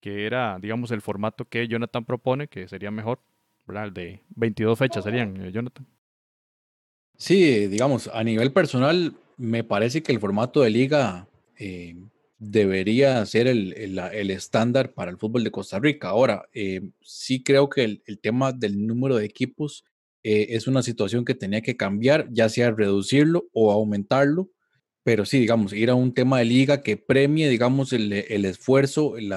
[0.00, 3.20] que era, digamos, el formato que Jonathan propone, que sería mejor,
[3.66, 3.86] ¿verdad?
[3.86, 5.86] El de 22 fechas serían, eh, Jonathan.
[7.16, 11.26] Sí, digamos, a nivel personal, me parece que el formato de liga
[11.58, 11.96] eh,
[12.38, 16.08] debería ser el, el, estándar para el fútbol de Costa Rica.
[16.08, 19.84] Ahora, eh, sí creo que el, el, tema del número de equipos
[20.22, 24.50] eh, es una situación que tenía que cambiar, ya sea reducirlo o aumentarlo,
[25.02, 29.32] pero sí, digamos, ir a un tema de liga que premie, digamos, el, esfuerzo, el,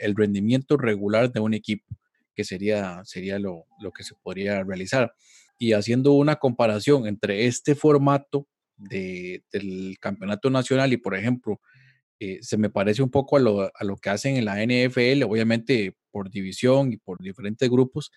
[0.00, 1.96] el, rendimiento regular de un equipo,
[2.34, 5.14] que sería, sería lo, lo que se podría realizar.
[5.58, 8.46] Y haciendo una comparación entre este formato
[8.76, 11.60] de, del campeonato nacional y, por ejemplo,
[12.18, 15.22] eh, se me parece un poco a lo, a lo, que hacen en la NFL,
[15.24, 18.10] obviamente por división y por diferentes grupos,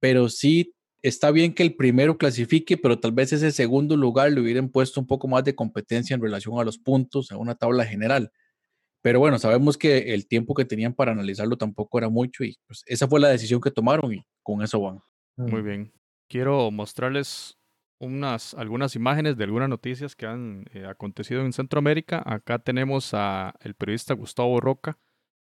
[0.00, 0.74] pero sí
[1.08, 5.00] está bien que el primero clasifique, pero tal vez ese segundo lugar le hubieran puesto
[5.00, 8.32] un poco más de competencia en relación a los puntos, a una tabla general.
[9.02, 12.82] Pero bueno, sabemos que el tiempo que tenían para analizarlo tampoco era mucho y pues
[12.86, 15.00] esa fue la decisión que tomaron y con eso van.
[15.36, 15.92] Muy bien.
[16.28, 17.56] Quiero mostrarles
[18.00, 22.20] unas, algunas imágenes de algunas noticias que han eh, acontecido en Centroamérica.
[22.26, 24.98] Acá tenemos a el periodista Gustavo Roca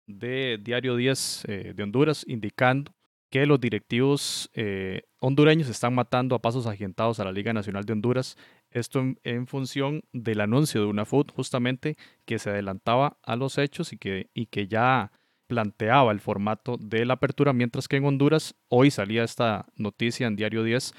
[0.07, 2.94] de Diario 10 eh, de Honduras indicando
[3.35, 7.93] que los directivos eh, hondureños están matando a pasos agentados a la Liga Nacional de
[7.93, 8.37] Honduras.
[8.71, 13.93] Esto en, función del anuncio de una FUT justamente que se adelantaba a los hechos
[13.93, 15.11] y que, y que ya
[15.49, 20.37] planteaba el formato de la apertura, mientras que en Honduras hoy salía esta noticia en
[20.37, 20.95] Diario 10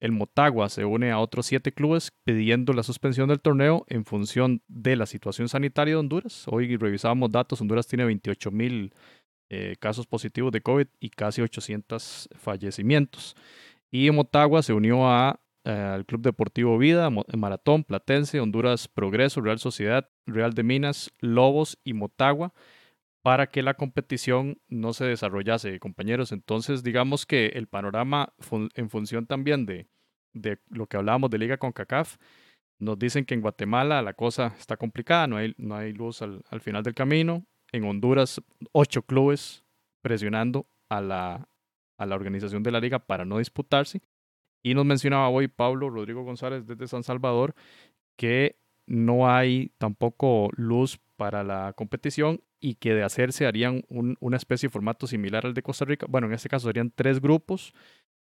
[0.00, 4.62] el Motagua se une a otros siete clubes pidiendo la suspensión del torneo en función
[4.68, 6.44] de la situación sanitaria de Honduras.
[6.46, 8.92] Hoy revisábamos datos, Honduras tiene 28 mil
[9.50, 13.36] eh, casos positivos de COVID y casi 800 fallecimientos.
[13.90, 19.58] Y Motagua se unió a, eh, al Club Deportivo Vida, Maratón, Platense, Honduras Progreso, Real
[19.58, 22.52] Sociedad, Real de Minas, Lobos y Motagua
[23.22, 26.30] para que la competición no se desarrollase, compañeros.
[26.30, 28.34] Entonces, digamos que el panorama
[28.74, 29.88] en función también de,
[30.34, 32.18] de lo que hablábamos de Liga con CACAF,
[32.78, 36.42] nos dicen que en Guatemala la cosa está complicada, no hay, no hay luz al,
[36.60, 37.46] final del camino.
[37.74, 39.64] En Honduras, ocho clubes
[40.00, 41.48] presionando a la,
[41.98, 44.00] a la organización de la liga para no disputarse.
[44.62, 47.56] Y nos mencionaba hoy Pablo Rodrigo González desde San Salvador
[48.16, 54.68] que no hay tampoco luz para la competición y que de hacerse harían una especie
[54.68, 56.06] de formato similar al de Costa Rica.
[56.08, 57.74] Bueno, en este caso serían tres grupos,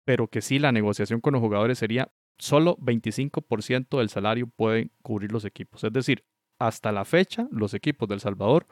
[0.05, 5.33] pero que sí la negociación con los jugadores sería solo 25% del salario pueden cubrir
[5.33, 5.83] los equipos.
[5.83, 6.25] Es decir,
[6.61, 8.67] hasta la fecha los equipos del Salvador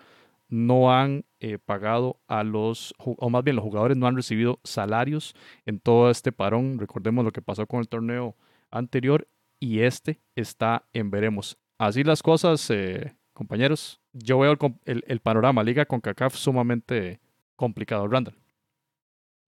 [0.53, 5.35] no han eh, pagado a los, o más bien los jugadores no han recibido salarios
[5.65, 6.79] en todo este parón.
[6.79, 8.37] Recordemos lo que pasó con el torneo
[8.71, 9.27] anterior
[9.59, 11.57] y este está en veremos.
[11.79, 17.19] Así las cosas, eh, compañeros, yo veo el, panorama Liga con CACAF sumamente
[17.57, 18.37] complicado, Randall.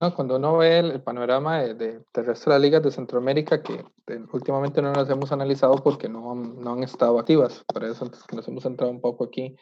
[0.00, 3.62] No, cuando uno ve el, panorama de, de, del resto de las ligas de Centroamérica,
[3.62, 3.84] que
[4.32, 8.36] últimamente no las hemos analizado porque no, no han estado activas, por eso antes que
[8.36, 9.54] nos hemos centrado un poco aquí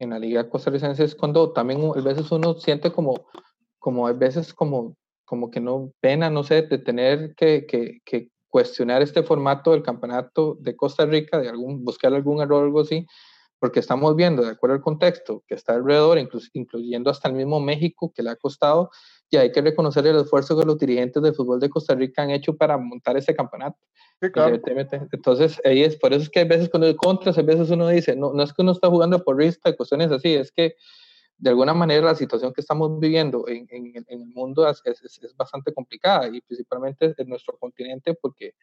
[0.00, 3.26] en la liga costarricense, es cuando también a veces uno siente como,
[3.78, 8.30] como a veces como, como que no pena, no sé, de tener que, que, que
[8.48, 12.80] cuestionar este formato del campeonato de Costa Rica, de algún, buscar algún error o algo
[12.80, 13.06] así,
[13.60, 16.18] porque estamos viendo, de acuerdo al contexto que está alrededor,
[16.54, 18.90] incluyendo hasta el mismo México, que le ha costado,
[19.30, 22.30] y hay que reconocer el esfuerzo que los dirigentes del fútbol de Costa Rica han
[22.30, 23.78] hecho para montar ese campeonato.
[25.12, 27.88] Entonces, ahí es, por eso es que a veces cuando hay contras, a veces uno
[27.88, 30.74] dice, no, no es que uno está jugando por risca y cuestiones así, es que
[31.38, 35.36] de alguna manera la situación que estamos viviendo en, en, el mundo es, es, es,
[35.36, 38.54] bastante complicada y principalmente en nuestro continente porque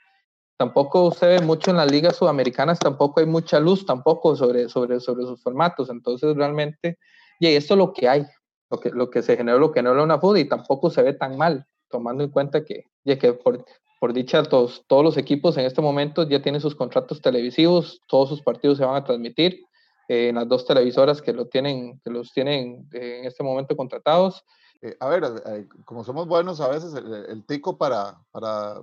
[0.57, 4.99] tampoco se ve mucho en las ligas sudamericanas, tampoco hay mucha luz tampoco sobre, sobre,
[4.99, 5.89] sobre sus formatos.
[5.89, 6.99] Entonces, realmente,
[7.39, 8.25] y esto es lo que hay,
[8.69, 11.01] lo que, lo que se generó, lo que no era una food y tampoco se
[11.01, 13.65] ve tan mal, tomando en cuenta que, ya que por,
[13.99, 18.29] por dicha, todos, todos los equipos en este momento ya tienen sus contratos televisivos, todos
[18.29, 19.63] sus partidos se van a transmitir
[20.07, 23.75] eh, en las dos televisoras que, lo tienen, que los tienen eh, en este momento
[23.75, 24.43] contratados.
[24.81, 28.81] Eh, a ver, eh, como somos buenos a veces, el, tico para, para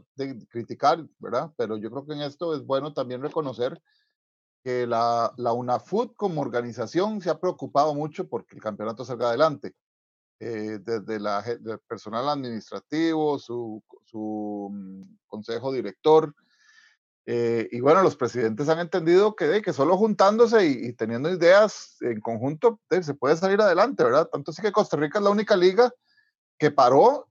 [0.49, 1.53] criticar, ¿verdad?
[1.57, 3.81] Pero yo creo que en esto es bueno también reconocer
[4.65, 9.75] que la, la UNAFUT como organización se ha preocupado mucho porque el campeonato salga adelante.
[10.41, 16.35] Eh, desde la, el personal administrativo, su, su mm, consejo director,
[17.27, 22.21] eh, y bueno, los presidentes han entendido que, que solo juntándose y, teniendo ideas en
[22.21, 24.29] conjunto se puede salir adelante, ¿verdad?
[24.31, 25.91] Tanto así que Costa Rica es la única liga
[26.59, 27.29] que paró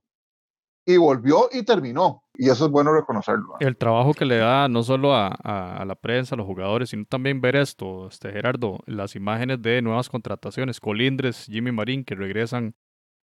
[0.86, 2.24] y volvió y terminó.
[2.34, 3.54] Y eso es bueno reconocerlo.
[3.60, 7.04] El trabajo que le da no solo a, a, la prensa, a los jugadores, sino
[7.04, 12.74] también ver esto, este Gerardo, las imágenes de nuevas contrataciones, Colindres, Jimmy Marín, que regresan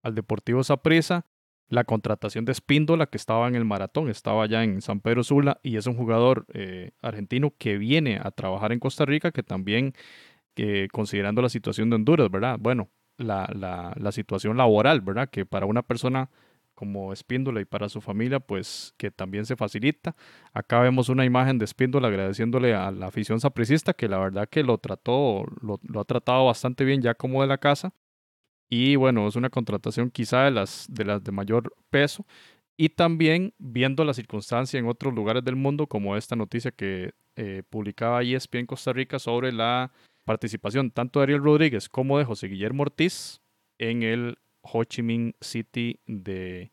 [0.04, 1.26] al Deportivo Saprissa
[1.70, 5.60] la contratación de Espíndola, que estaba en el maratón, estaba ya en San Pedro Sula,
[5.62, 9.94] y es un jugador eh, argentino que viene a trabajar en Costa Rica, que también,
[10.92, 12.58] considerando la situación de Honduras, ¿verdad?
[12.60, 13.48] Bueno, la,
[13.98, 15.30] la, situación laboral, ¿verdad?
[15.30, 16.30] Que para una persona
[16.80, 20.16] como Espíndola y para su familia, pues que también se facilita.
[20.54, 24.64] Acá vemos una imagen de Espíndola agradeciéndole a la afición sapricista que la verdad que
[24.64, 27.92] lo trató, lo, ha tratado bastante bien ya como de la casa.
[28.70, 32.26] Y bueno, es una contratación quizá de las de, mayor peso.
[32.78, 37.64] Y también viendo la circunstancia en otros lugares del mundo, como esta noticia que eh,
[37.70, 39.92] publicaba ESPN Costa Rica sobre la
[40.24, 43.42] participación tanto de Ariel Rodríguez como de José Guillermo Ortiz
[43.80, 46.72] en el Ho Chi Minh City de,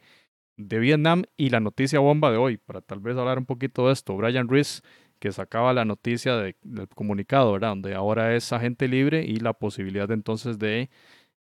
[0.56, 3.92] de Vietnam y la noticia bomba de hoy, para tal vez hablar un poquito de
[3.92, 4.82] esto, Brian Ruiz
[5.18, 7.70] que sacaba la noticia de, del comunicado, ¿verdad?
[7.70, 10.90] Donde ahora es agente libre y la posibilidad entonces de,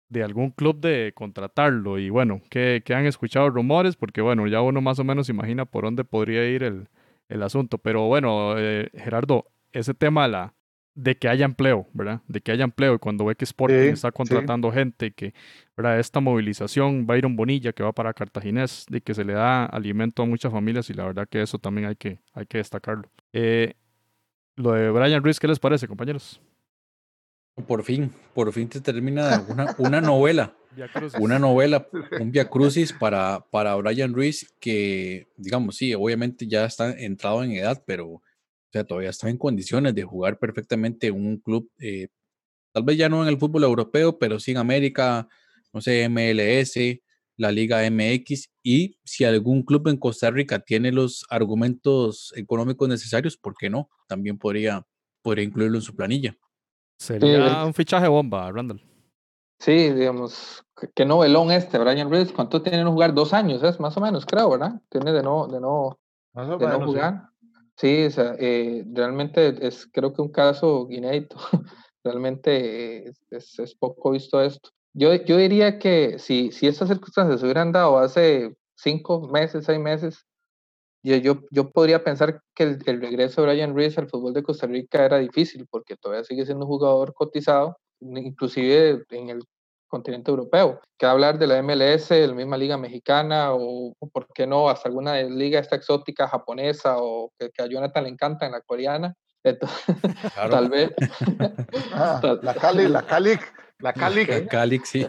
[0.09, 1.99] de algún club de contratarlo.
[1.99, 5.85] Y bueno, que, han escuchado rumores, porque bueno, ya uno más o menos imagina por
[5.85, 6.89] dónde podría ir el,
[7.29, 7.79] el asunto.
[7.79, 10.55] Pero bueno, eh, Gerardo, ese tema de la,
[11.03, 12.21] de que haya empleo, ¿verdad?
[12.29, 15.33] De que haya empleo y cuando ve que Sporting está contratando gente que,
[15.77, 15.99] ¿verdad?
[15.99, 20.27] Esta movilización, Byron Bonilla que va para Cartaginés, de que se le da alimento a
[20.27, 23.11] muchas familias y la verdad que eso también hay que, hay que destacarlo.
[23.33, 23.75] Eh,
[24.57, 26.41] lo de Brian Ruiz, ¿qué les parece, compañeros?
[27.67, 30.55] Por fin, por fin te termina una, una novela.
[31.19, 31.87] una novela,
[32.21, 37.53] un Via Crucis para, para Brian Ruiz, que, digamos, sí, obviamente ya está entrado en
[37.53, 38.21] edad, pero
[38.71, 42.07] o sea, todavía está en condiciones de jugar perfectamente un club, eh,
[42.73, 45.27] tal vez ya no en el fútbol europeo, pero sí en América,
[45.73, 47.03] no sé, MLS,
[47.37, 53.37] la Liga MX, y si algún club en Costa Rica tiene los argumentos económicos necesarios,
[53.37, 53.89] ¿por qué no?
[54.07, 54.87] También podría,
[55.21, 56.37] podría incluirlo en su planilla.
[56.97, 58.81] Sería un fichaje bomba, Randall.
[59.59, 60.65] Sí, digamos,
[60.95, 62.31] qué novelón este, Brian Ruiz.
[62.31, 63.15] ¿Cuánto tiene no jugar?
[63.15, 64.81] Dos años, es más o menos, creo, ¿verdad?
[64.89, 65.99] Tiene de no, de no,
[66.35, 67.15] de no jugar.
[67.15, 67.30] Sí,
[67.83, 71.37] o sea, eh, realmente es creo que un caso inédito.
[72.05, 74.71] realmente es, es, poco visto esto.
[74.95, 79.79] Yo, yo diría que si, si estas circunstancias se hubieran dado hace cinco meses, seis
[79.79, 80.27] meses,
[81.03, 84.43] yo, yo, yo podría pensar que el, el, regreso de Brian Ruiz al fútbol de
[84.43, 89.43] Costa Rica era difícil porque todavía sigue siendo un jugador cotizado, inclusive en el
[89.91, 90.81] continente europeo.
[90.97, 94.89] Que hablar de la MLS, de la misma liga mexicana o, por qué no hasta
[94.89, 99.15] alguna liga esta exótica japonesa o que, a Jonathan le encanta en la coreana.
[100.51, 100.91] Tal vez.
[101.93, 103.39] Ah, la Cali, la Cali,
[103.79, 104.25] la Cali.
[104.25, 105.07] La Cali, sí.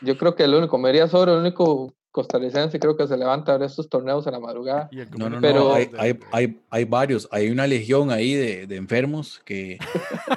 [0.00, 3.54] Yo creo que el único, me diría sobre el único costarricense creo que se levanta
[3.54, 4.88] a ver estos torneos en la madrugada.
[5.16, 5.60] No, no, pero...
[5.60, 9.78] no, hay, hay, hay, hay, varios, hay una legión ahí de, de enfermos que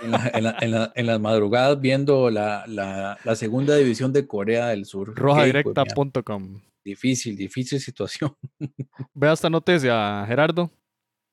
[0.02, 4.26] en, la, en, la, en, la, en, las madrugadas viendo la, la, segunda división de
[4.26, 5.14] Corea del Sur.
[5.16, 6.62] Rojadirecta.com.
[6.84, 8.36] Difícil, difícil situación.
[9.14, 10.72] Vea esta noticia, Gerardo.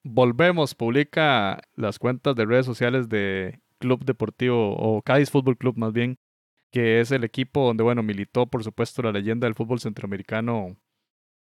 [0.03, 5.93] Volvemos, publica las cuentas de redes sociales de Club Deportivo o Cádiz Fútbol Club más
[5.93, 6.18] bien
[6.72, 10.76] que es el equipo donde, bueno, militó, por supuesto, la leyenda del fútbol centroamericano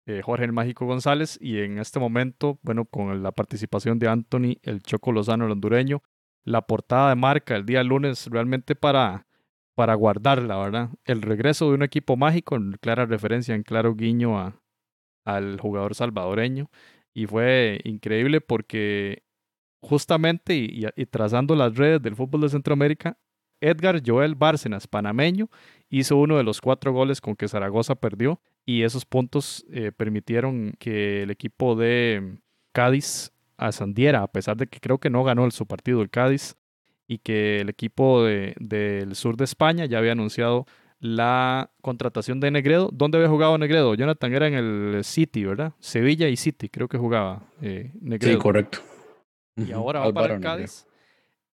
[0.08, 4.58] eh, Jorge el Mágico González, y en este momento, bueno, con la participación de Anthony,
[4.62, 6.04] el Choco Lozano, el hondureño,
[6.44, 9.26] la portada de marca el día lunes realmente para,
[9.74, 10.90] para guardarla, ¿verdad?
[11.06, 14.62] El regreso de un equipo mágico, en clara referencia, en claro guiño a,
[15.26, 16.70] al jugador salvadoreño,
[17.16, 19.24] y fue increíble porque
[19.82, 23.18] justamente y, y, trazando las redes del fútbol de Centroamérica,
[23.62, 25.50] Edgar Joel Bárcenas, panameño,
[25.90, 30.74] hizo uno de los cuatro goles con que Zaragoza perdió y esos puntos eh, permitieron
[30.80, 32.40] que el equipo de
[32.72, 36.56] Cádiz ascendiera, a pesar de que creo que no ganó el, su partido el Cádiz
[37.08, 40.66] y que el equipo de, del sur de España ya había anunciado
[41.00, 42.90] la contratación de Negredo.
[42.92, 43.94] ¿Dónde había jugado Negredo?
[43.94, 45.74] Jonathan era en el City, ¿verdad?
[45.80, 48.34] Sevilla y City, creo que jugaba eh, Negredo.
[48.34, 48.80] Sí, correcto.
[49.56, 50.86] Y ahora va para el Cádiz.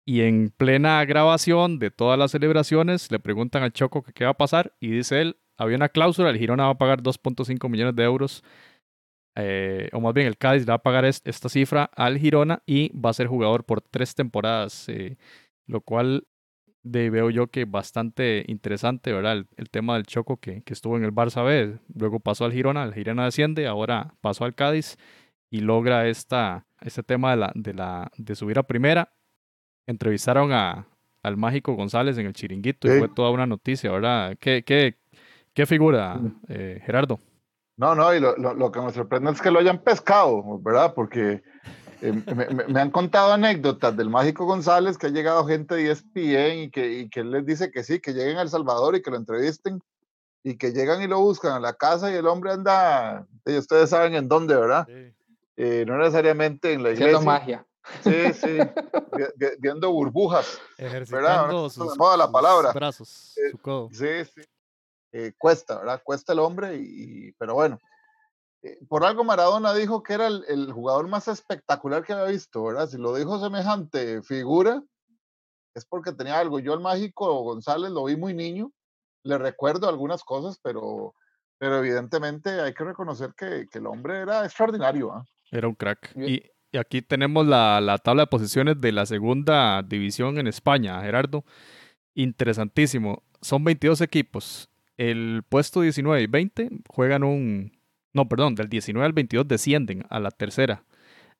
[0.09, 4.31] Y en plena grabación de todas las celebraciones le preguntan al Choco que qué va
[4.31, 7.93] a pasar y dice él, había una cláusula, el Girona va a pagar 2.5 millones
[7.93, 8.41] de euros,
[9.35, 12.97] eh, o más bien el Cádiz le va a pagar esta cifra al Girona y
[12.97, 15.17] va a ser jugador por tres temporadas, eh,
[15.65, 16.25] lo cual
[16.83, 19.45] de, veo yo que bastante interesante, ¿verdad?
[19.57, 22.85] El, tema del Choco que, que, estuvo en el Barça B, luego pasó al Girona,
[22.85, 24.95] el Girona desciende, ahora pasó al Cádiz
[25.49, 29.16] y logra esta, este tema de, la, de, la, de subir a primera
[29.87, 30.85] entrevistaron a,
[31.23, 34.37] al Mágico González en el Chiringuito y fue toda una noticia, ¿verdad?
[34.39, 34.95] ¿Qué, qué,
[35.53, 37.19] qué figura, eh, Gerardo?
[37.77, 40.93] No, no, y lo, lo, que me sorprende es que lo hayan pescado, ¿verdad?
[40.95, 41.43] Porque
[42.01, 46.59] eh, me, me, han contado anécdotas del Mágico González que ha llegado gente de ESPN
[46.63, 49.01] y que, y que él les dice que sí, que lleguen a El Salvador y
[49.01, 49.79] que lo entrevisten
[50.43, 53.89] y que llegan y lo buscan a la casa y el hombre anda, y ustedes
[53.89, 54.87] saben en dónde, ¿verdad?
[55.57, 57.17] Eh, no necesariamente en la iglesia.
[57.17, 57.65] Haciendo magia.
[58.03, 58.57] Sí, sí,
[59.59, 60.59] viendo burbujas.
[60.77, 62.71] Ejercitando sus, la palabra.
[62.73, 63.89] brazos, eh, su codo.
[63.91, 64.41] Sí, sí.
[65.11, 66.01] Eh, cuesta, ¿verdad?
[66.03, 67.79] Cuesta el hombre, y, pero bueno,
[68.61, 72.87] eh, por algo Maradona dijo que era el, jugador más espectacular que había visto, ¿verdad?
[72.89, 74.83] Si lo dijo semejante figura,
[75.73, 76.59] es porque tenía algo.
[76.59, 78.71] Yo el mágico González lo vi muy niño,
[79.23, 81.13] le recuerdo algunas cosas, pero,
[81.57, 85.13] pero evidentemente hay que reconocer que, el hombre era extraordinario.
[85.13, 85.25] ¿ah?
[85.51, 86.13] Era un crack.
[86.17, 91.45] Y, aquí tenemos la, la, tabla de posiciones de la segunda división en España, Gerardo.
[92.15, 93.23] Interesantísimo.
[93.41, 94.69] Son 22 equipos.
[94.97, 97.77] El puesto 19 y 20 juegan un,
[98.13, 100.83] no, perdón, del 19 al 22 descienden a la tercera.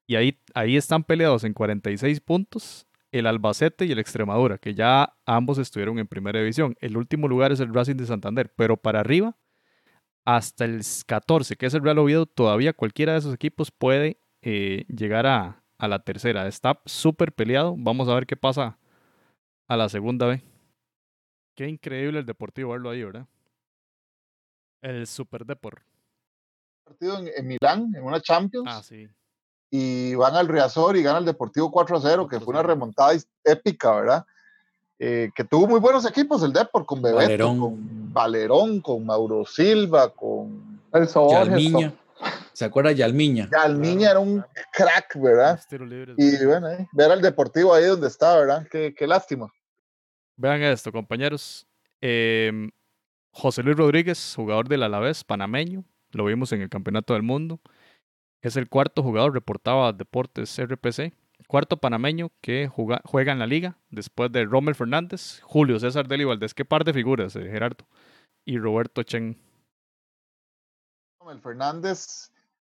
[0.05, 5.15] Y ahí, ahí están peleados en 46 puntos el Albacete y el Extremadura, que ya
[5.25, 6.75] ambos estuvieron en primera división.
[6.80, 9.38] El último lugar es el Racing de Santander, pero para arriba,
[10.25, 14.19] hasta el 14, que es el Real Oviedo, todavía cualquiera de esos equipos puede
[14.50, 16.48] eh, llegar a, a, la tercera.
[16.48, 17.76] Está súper peleado.
[17.78, 18.78] Vamos a ver qué pasa
[19.68, 20.41] a la segunda vez.
[21.56, 23.28] Qué increíble el Deportivo verlo ahí, ¿verdad?
[24.82, 25.82] El Super Deport
[26.88, 28.68] partido en, Milán, en una Champions.
[28.70, 29.08] Ah, sí.
[29.70, 33.12] Y van al Riazor y gana el Deportivo 4 0, que fue una remontada
[33.43, 34.26] épica, ¿verdad?
[35.00, 40.10] Eh, que tuvo muy buenos equipos el Deport, con Bebeto, con Valerón, con Mauro Silva,
[40.10, 41.93] con el Yalmiña.
[42.53, 43.49] ¿Se acuerda Yalmiña?
[43.51, 44.43] Yalmiña era un
[44.74, 45.59] crack, ¿verdad?
[46.18, 48.68] Y bueno, eh, ver al Deportivo ahí donde está, ¿verdad?
[48.70, 49.51] Qué, qué lástima.
[50.38, 51.68] Vean esto, compañeros.
[52.01, 52.70] Em,
[53.32, 57.59] José Luis Rodríguez, jugador del Alavés, panameño, lo vimos en el Campeonato del Mundo.
[58.41, 61.13] Es el cuarto jugador, reportaba Deportes RPC.
[61.47, 66.53] Cuarto panameño que juega, en la liga, después de Rommel Fernández, Julio César Deli Valdés.
[66.53, 67.86] Qué par de figuras, eh, Gerardo.
[68.45, 69.38] Y Roberto Chen.
[71.28, 72.32] Rommel Fernández,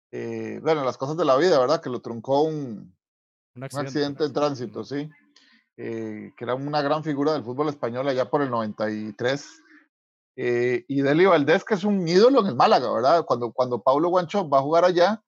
[0.10, 1.82] eh, bueno, las cosas de la vida, ¿verdad?
[1.82, 2.96] Que lo truncó un,
[3.60, 5.10] accidente, de tránsito, sí.
[5.76, 9.64] Eh, que era una gran figura del fútbol español allá por el 93
[10.38, 13.26] eh, y Deli Valdés, que es un ídolo en el Málaga, ¿verdad?
[13.26, 15.22] Cuando, cuando Paulo Guancho va a jugar allá,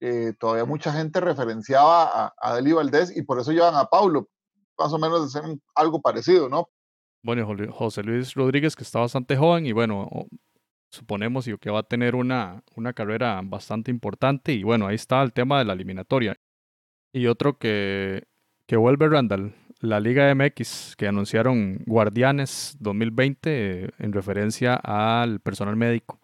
[0.00, 4.28] eh, todavía mucha gente referenciaba a, a, Deli Valdés y por eso llevan a Paulo,
[4.78, 6.68] más o menos de ser algo parecido, ¿no?
[7.22, 10.08] Bueno, José Luis Rodríguez, que está bastante joven y bueno,
[10.94, 15.32] suponemos que va a tener una, una carrera bastante importante y bueno, ahí está el
[15.32, 16.36] tema de la eliminatoria.
[17.12, 18.24] Y otro que,
[18.66, 26.20] que vuelve Randall, la Liga MX que anunciaron Guardianes 2020 en referencia al personal médico.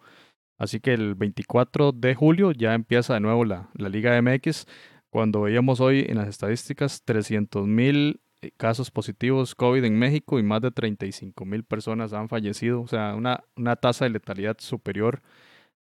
[0.57, 4.67] Así que el 24 de julio ya empieza de nuevo la, la Liga MX.
[5.09, 8.21] Cuando veíamos hoy en las estadísticas 300 mil
[8.57, 12.81] casos positivos COVID en México y más de 35 mil personas han fallecido.
[12.81, 15.21] O sea, una, una tasa de letalidad superior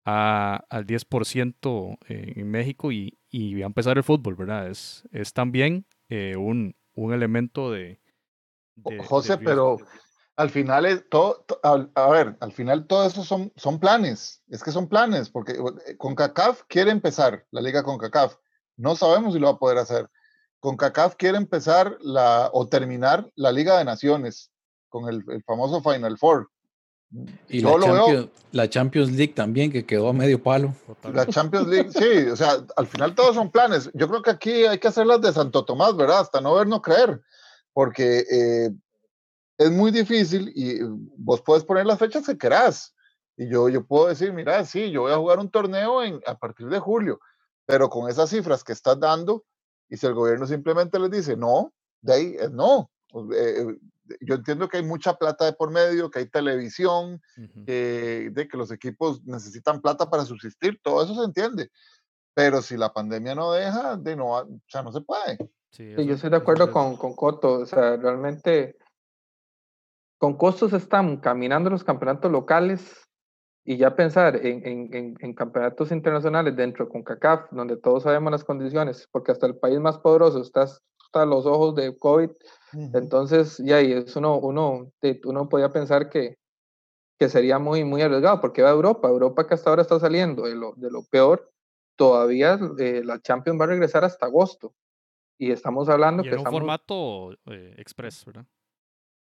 [0.06, 4.70] a, al 10% en México y, y va a empezar el fútbol, ¿verdad?
[4.70, 8.00] Es, es también eh, un, un elemento de...
[9.08, 9.78] José, pero
[10.36, 14.72] al final es todo, a, ver, al final todo eso son, son planes, es que
[14.72, 18.38] son planes, porque eh, con CACAF quiere empezar la liga con CACAF,
[18.76, 20.10] no sabemos si lo va a poder hacer.
[20.62, 24.52] Con CACAF quiere empezar la, o terminar la Liga de Naciones
[24.88, 26.50] con el, el famoso Final Four.
[27.50, 30.74] Y la Champions, la Champions, League también, que quedó a medio palo.
[31.12, 33.90] La Champions League, sí, o sea, al final todos son planes.
[33.94, 36.22] Yo creo que aquí hay que hacerlas de Santo Tomás, ¿verdad?
[36.22, 37.22] Hasta no ver, no creer,
[37.74, 38.70] porque eh,
[39.58, 40.80] es muy difícil y
[41.18, 42.96] vos puedes poner las fechas que querás.
[43.36, 46.36] Y yo, yo puedo decir, mira, sí, yo voy a jugar un torneo en, a
[46.36, 47.20] partir de julio,
[47.66, 49.44] pero con esas cifras que estás dando,
[49.92, 52.90] y si el gobierno simplemente les dice no, de ahí es no.
[53.36, 53.78] Eh,
[54.22, 58.72] yo entiendo que hay mucha plata de por medio, que hay televisión, de que los
[58.72, 61.70] equipos necesitan plata para subsistir, todo eso se entiende.
[62.34, 65.38] Pero si la pandemia no deja, de no, ya no se puede.
[65.72, 68.78] Sí, yo estoy de acuerdo con, con Coto, o sea, realmente
[70.18, 73.10] con costos están caminando los campeonatos locales
[73.64, 78.44] y ya pensar en, en, en, campeonatos internacionales dentro con CACAF, donde todos sabemos las
[78.44, 82.32] condiciones, porque hasta el país más poderoso está hasta los ojos de COVID,
[82.94, 84.92] entonces, ya ahí es uno, uno,
[85.26, 86.38] uno podía pensar que,
[87.20, 90.44] que sería muy, muy arriesgado, porque va a Europa, Europa que hasta ahora está saliendo
[90.44, 91.52] de lo, de lo peor,
[91.96, 94.74] todavía eh, la Champions va a regresar hasta agosto.
[95.38, 96.36] Y estamos hablando y que...
[96.36, 98.46] En un formato eh, express, ¿verdad?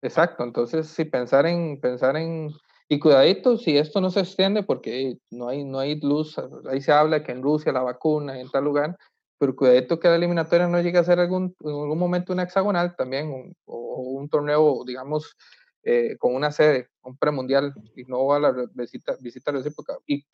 [0.01, 2.51] Exacto, entonces si pensar en, pensar en,
[2.91, 6.35] y cuidadito si esto no se extiende porque no hay, no hay luz,
[6.69, 8.97] ahí se habla que en Rusia la vacuna, en tal lugar,
[9.37, 12.95] pero cuidadito que la eliminatoria no llegue a ser algún, en algún momento una hexagonal
[12.95, 15.37] también, o, un torneo, digamos,
[15.83, 19.97] eh, con una sede, un premundial, y no a la visita, visita recíproca.
[20.07, 20.25] Y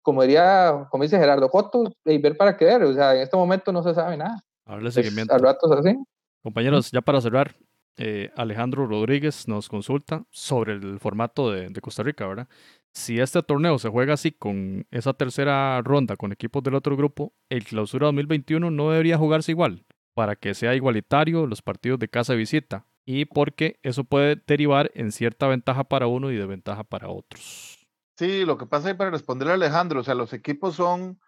[0.00, 3.72] como diría, como dice Gerardo Coto, y ver para creer, o sea, en este momento
[3.72, 4.40] no se sabe nada.
[4.66, 5.34] Habla seguimiento.
[5.34, 5.96] a ratos así.
[6.42, 7.56] Compañeros, ya para cerrar,
[7.96, 12.48] eh, Alejandro Rodríguez nos consulta sobre el formato de, Costa Rica, ¿verdad?
[12.92, 17.34] Si este torneo se juega así con esa tercera ronda con equipos del otro grupo,
[17.48, 19.84] el clausura 2021 no debería jugarse igual,
[20.14, 24.90] para que sea igualitario los partidos de casa y visita, y porque eso puede derivar
[24.94, 27.86] en cierta ventaja para uno y desventaja para otros.
[28.16, 31.18] Sí, lo que pasa es para responderle a Alejandro, o sea, los equipos son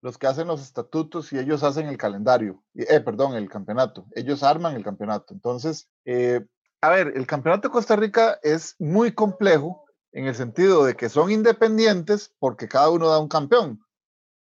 [0.00, 4.42] los que hacen los estatutos y ellos hacen el calendario, eh, perdón, el campeonato, ellos
[4.42, 5.34] arman el campeonato.
[5.34, 6.46] Entonces, eh,
[6.80, 11.08] a ver, el campeonato de Costa Rica es muy complejo en el sentido de que
[11.08, 13.84] son independientes porque cada uno da un campeón,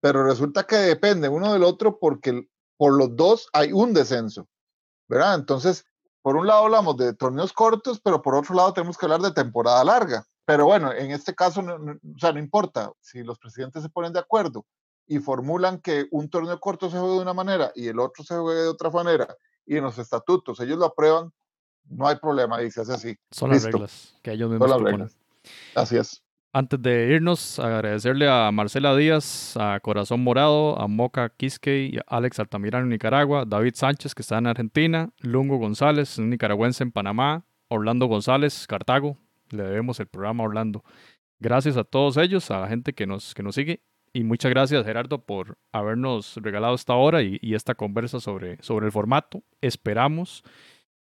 [0.02, 2.48] pero resulta que depende uno del otro porque
[2.78, 4.48] por los dos hay un descenso,
[5.08, 5.36] ¿verdad?
[5.36, 5.86] Entonces,
[6.22, 9.32] por un lado hablamos de torneos cortos, pero por otro lado tenemos que hablar de
[9.32, 10.26] temporada larga.
[10.46, 14.14] Pero bueno, en este caso, no, o sea, no importa si los presidentes se ponen
[14.14, 14.66] de acuerdo
[15.08, 18.36] y formulan que un torneo corto se juegue de una manera y el otro se
[18.36, 19.28] juegue de otra manera,
[19.66, 21.32] y en los estatutos ellos lo aprueban,
[21.90, 23.18] no hay problema se hace así.
[23.32, 25.10] Son las reglas que ellos mismos proponen.
[25.76, 26.22] Así es.
[26.52, 32.40] Antes de irnos, agradecerle a Marcela Díaz, a Corazón Morado, a Moca Quisque, a Alex
[32.40, 37.44] Altamirano en Nicaragua, David Sánchez, que está en Argentina, Lungo González, un nicaragüense en Panamá,
[37.68, 39.18] Orlando González, Cartago,
[39.50, 40.84] le debemos el programa a Orlando.
[41.40, 43.84] Gracias a todos ellos, a la gente que nos, que nos sigue
[44.16, 48.94] y muchas gracias Gerardo por habernos regalado esta hora y, esta conversa sobre, sobre el
[48.94, 49.44] formato.
[49.60, 50.42] Esperamos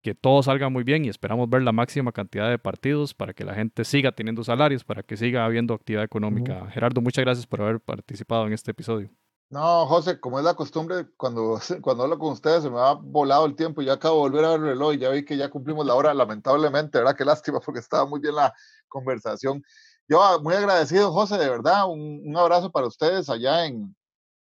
[0.01, 3.45] que todo salga muy bien y esperamos ver la máxima cantidad de partidos para que
[3.45, 6.69] la gente siga teniendo salarios, para que siga habiendo actividad económica.
[6.71, 9.09] Gerardo, muchas gracias por haber participado en este episodio.
[9.49, 13.45] No, José, como es la costumbre, cuando, cuando hablo con ustedes se me ha volado
[13.45, 13.81] el tiempo.
[13.81, 15.95] Ya acabo de volver a ver el reloj y ya vi que ya cumplimos la
[15.95, 17.15] hora, lamentablemente, ¿verdad?
[17.15, 18.53] Qué lástima porque estaba muy bien la
[18.89, 19.63] conversación.
[20.09, 23.95] Yo ah, muy agradecido, José, de verdad, un, abrazo para ustedes allá en,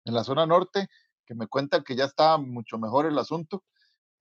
[0.05, 0.89] la zona norte,
[1.25, 3.65] que me cuentan que ya está mucho mejor el asunto.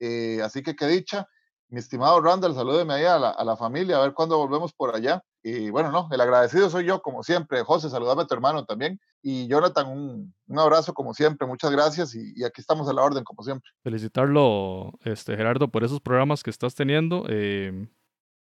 [0.00, 1.28] Eh, así que qué dicha.
[1.68, 5.22] Mi estimado Randall, salúdeme ahí a la, familia, a ver cuándo volvemos por allá.
[5.42, 7.62] Y bueno, no, el agradecido soy yo, como siempre.
[7.62, 8.98] José, saludame a tu hermano también.
[9.20, 12.14] Y Jonathan, un, abrazo como siempre, muchas gracias.
[12.14, 13.70] Y, aquí estamos a la orden, como siempre.
[13.82, 17.26] Felicitarlo, este, Gerardo, por esos programas que estás teniendo.
[17.28, 17.86] Eh,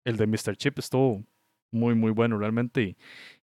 [0.04, 0.58] el de Mr.
[0.58, 1.24] Chip estuvo
[1.72, 2.82] muy, muy bueno realmente.
[2.82, 2.98] Y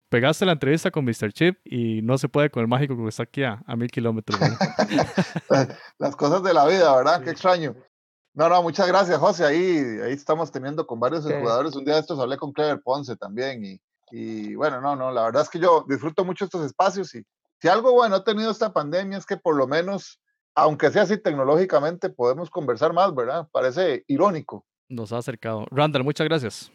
[0.08, 1.32] pegaste la entrevista con Mr.
[1.32, 4.38] Chip y no se puede con el mágico que está aquí a, mil kilómetros.
[5.98, 7.22] Las cosas de la vida, ¿verdad?
[7.22, 7.74] Qué extraño.
[8.34, 9.44] No, no, muchas gracias, José.
[9.44, 11.74] Ahí, ahí estamos teniendo con varios jugadores.
[11.74, 13.64] Un día de estos hablé con Clever Ponce también.
[13.64, 13.80] Y,
[14.12, 17.14] y bueno, no, no, la verdad es que yo disfruto mucho estos espacios.
[17.14, 17.24] Y
[17.60, 20.20] si algo bueno ha tenido esta pandemia es que por lo menos,
[20.54, 23.48] aunque sea así tecnológicamente, podemos conversar más, ¿verdad?
[23.50, 24.64] Parece irónico.
[24.88, 25.66] Nos ha acercado.
[25.70, 26.72] Randall, muchas gracias.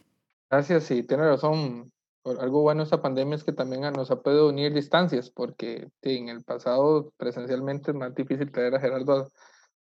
[0.53, 1.91] Gracias, sí, tiene razón.
[2.23, 6.43] Algo bueno esta pandemia es que también nos ha podido unir distancias, porque en el
[6.43, 9.29] pasado presencialmente es más difícil traer a Gerardo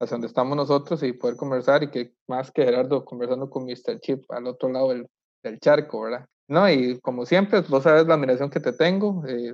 [0.01, 4.01] hacia donde estamos nosotros y poder conversar, y que más que Gerardo conversando con Mr.
[4.01, 5.07] Chip al otro lado del,
[5.43, 6.25] del charco, ¿verdad?
[6.49, 9.53] No, y como siempre, vos sabes la admiración que te tengo, eh,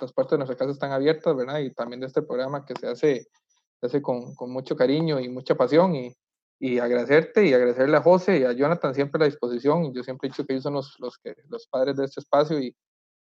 [0.00, 1.58] las puertas de nuestra casa están abiertas, ¿verdad?
[1.58, 3.26] Y también de este programa que se hace,
[3.80, 6.14] se hace con, con mucho cariño y mucha pasión, y,
[6.60, 9.92] y agradecerte y agradecerle a José y a Jonathan siempre la disposición.
[9.92, 12.74] Yo siempre he dicho que ellos son los, los, padres de este espacio y,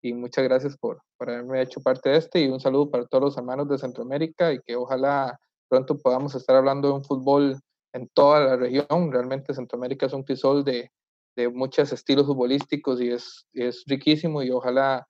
[0.03, 3.24] y muchas gracias por, por, haberme hecho parte de este y un saludo para todos
[3.24, 7.59] los hermanos de Centroamérica y que ojalá pronto podamos estar hablando de un fútbol
[7.95, 9.11] en toda la región.
[9.11, 10.91] Realmente Centroamérica es un crisol de,
[11.37, 15.07] de muchos estilos futbolísticos y es, es riquísimo y ojalá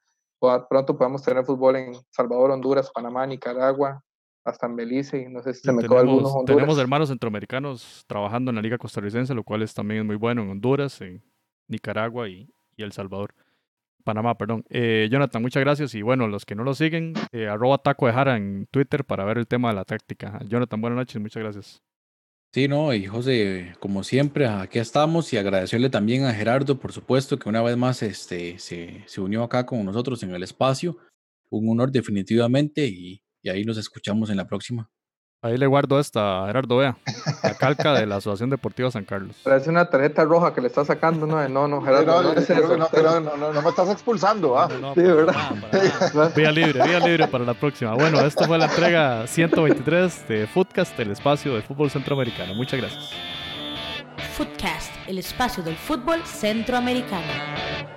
[0.69, 4.03] pronto podamos tener fútbol en Salvador, Honduras, Panamá, Nicaragua,
[4.45, 8.51] hasta en Belice y no sé si se me tenemos, algunos Tenemos hermanos centroamericanos trabajando
[8.51, 11.23] en la Liga Costarricense, lo cual es también muy bueno en Honduras, en
[11.69, 13.35] Nicaragua y, y El Salvador.
[14.03, 14.65] Panamá, perdón.
[14.69, 15.95] Eh, Jonathan, muchas gracias.
[15.95, 19.25] Y bueno, los que no lo siguen, eh, arroba taco de Jara en Twitter para
[19.25, 20.41] ver el tema de la táctica.
[20.47, 21.83] Jonathan, buenas noches, muchas gracias.
[22.53, 27.39] Sí, no, y José, como siempre, aquí estamos y agradecerle también a Gerardo, por supuesto,
[27.39, 30.99] que una vez más este, se, se unió acá con nosotros en el espacio.
[31.49, 34.89] Un honor definitivamente y y ahí nos escuchamos en la próxima.
[35.45, 36.97] Ahí le guardo esta, Gerardo, vea.
[37.43, 39.35] La calca de la Asociación Deportiva San Carlos.
[39.43, 42.23] Parece una tarjeta roja que le está sacando, no, no, no, Gerardo.
[42.23, 44.69] No, no, me estás expulsando, ¿ah?
[44.95, 46.33] sí, ¿verdad?
[46.37, 47.95] Vía libre, vía libre para la próxima.
[47.95, 52.55] Bueno, esto fue la entrega 123 de Footcast, el espacio de fútbol centroamericano.
[52.55, 53.11] Muchas gracias.
[54.37, 57.92] Footcast, el espacio del fútbol centroamericano.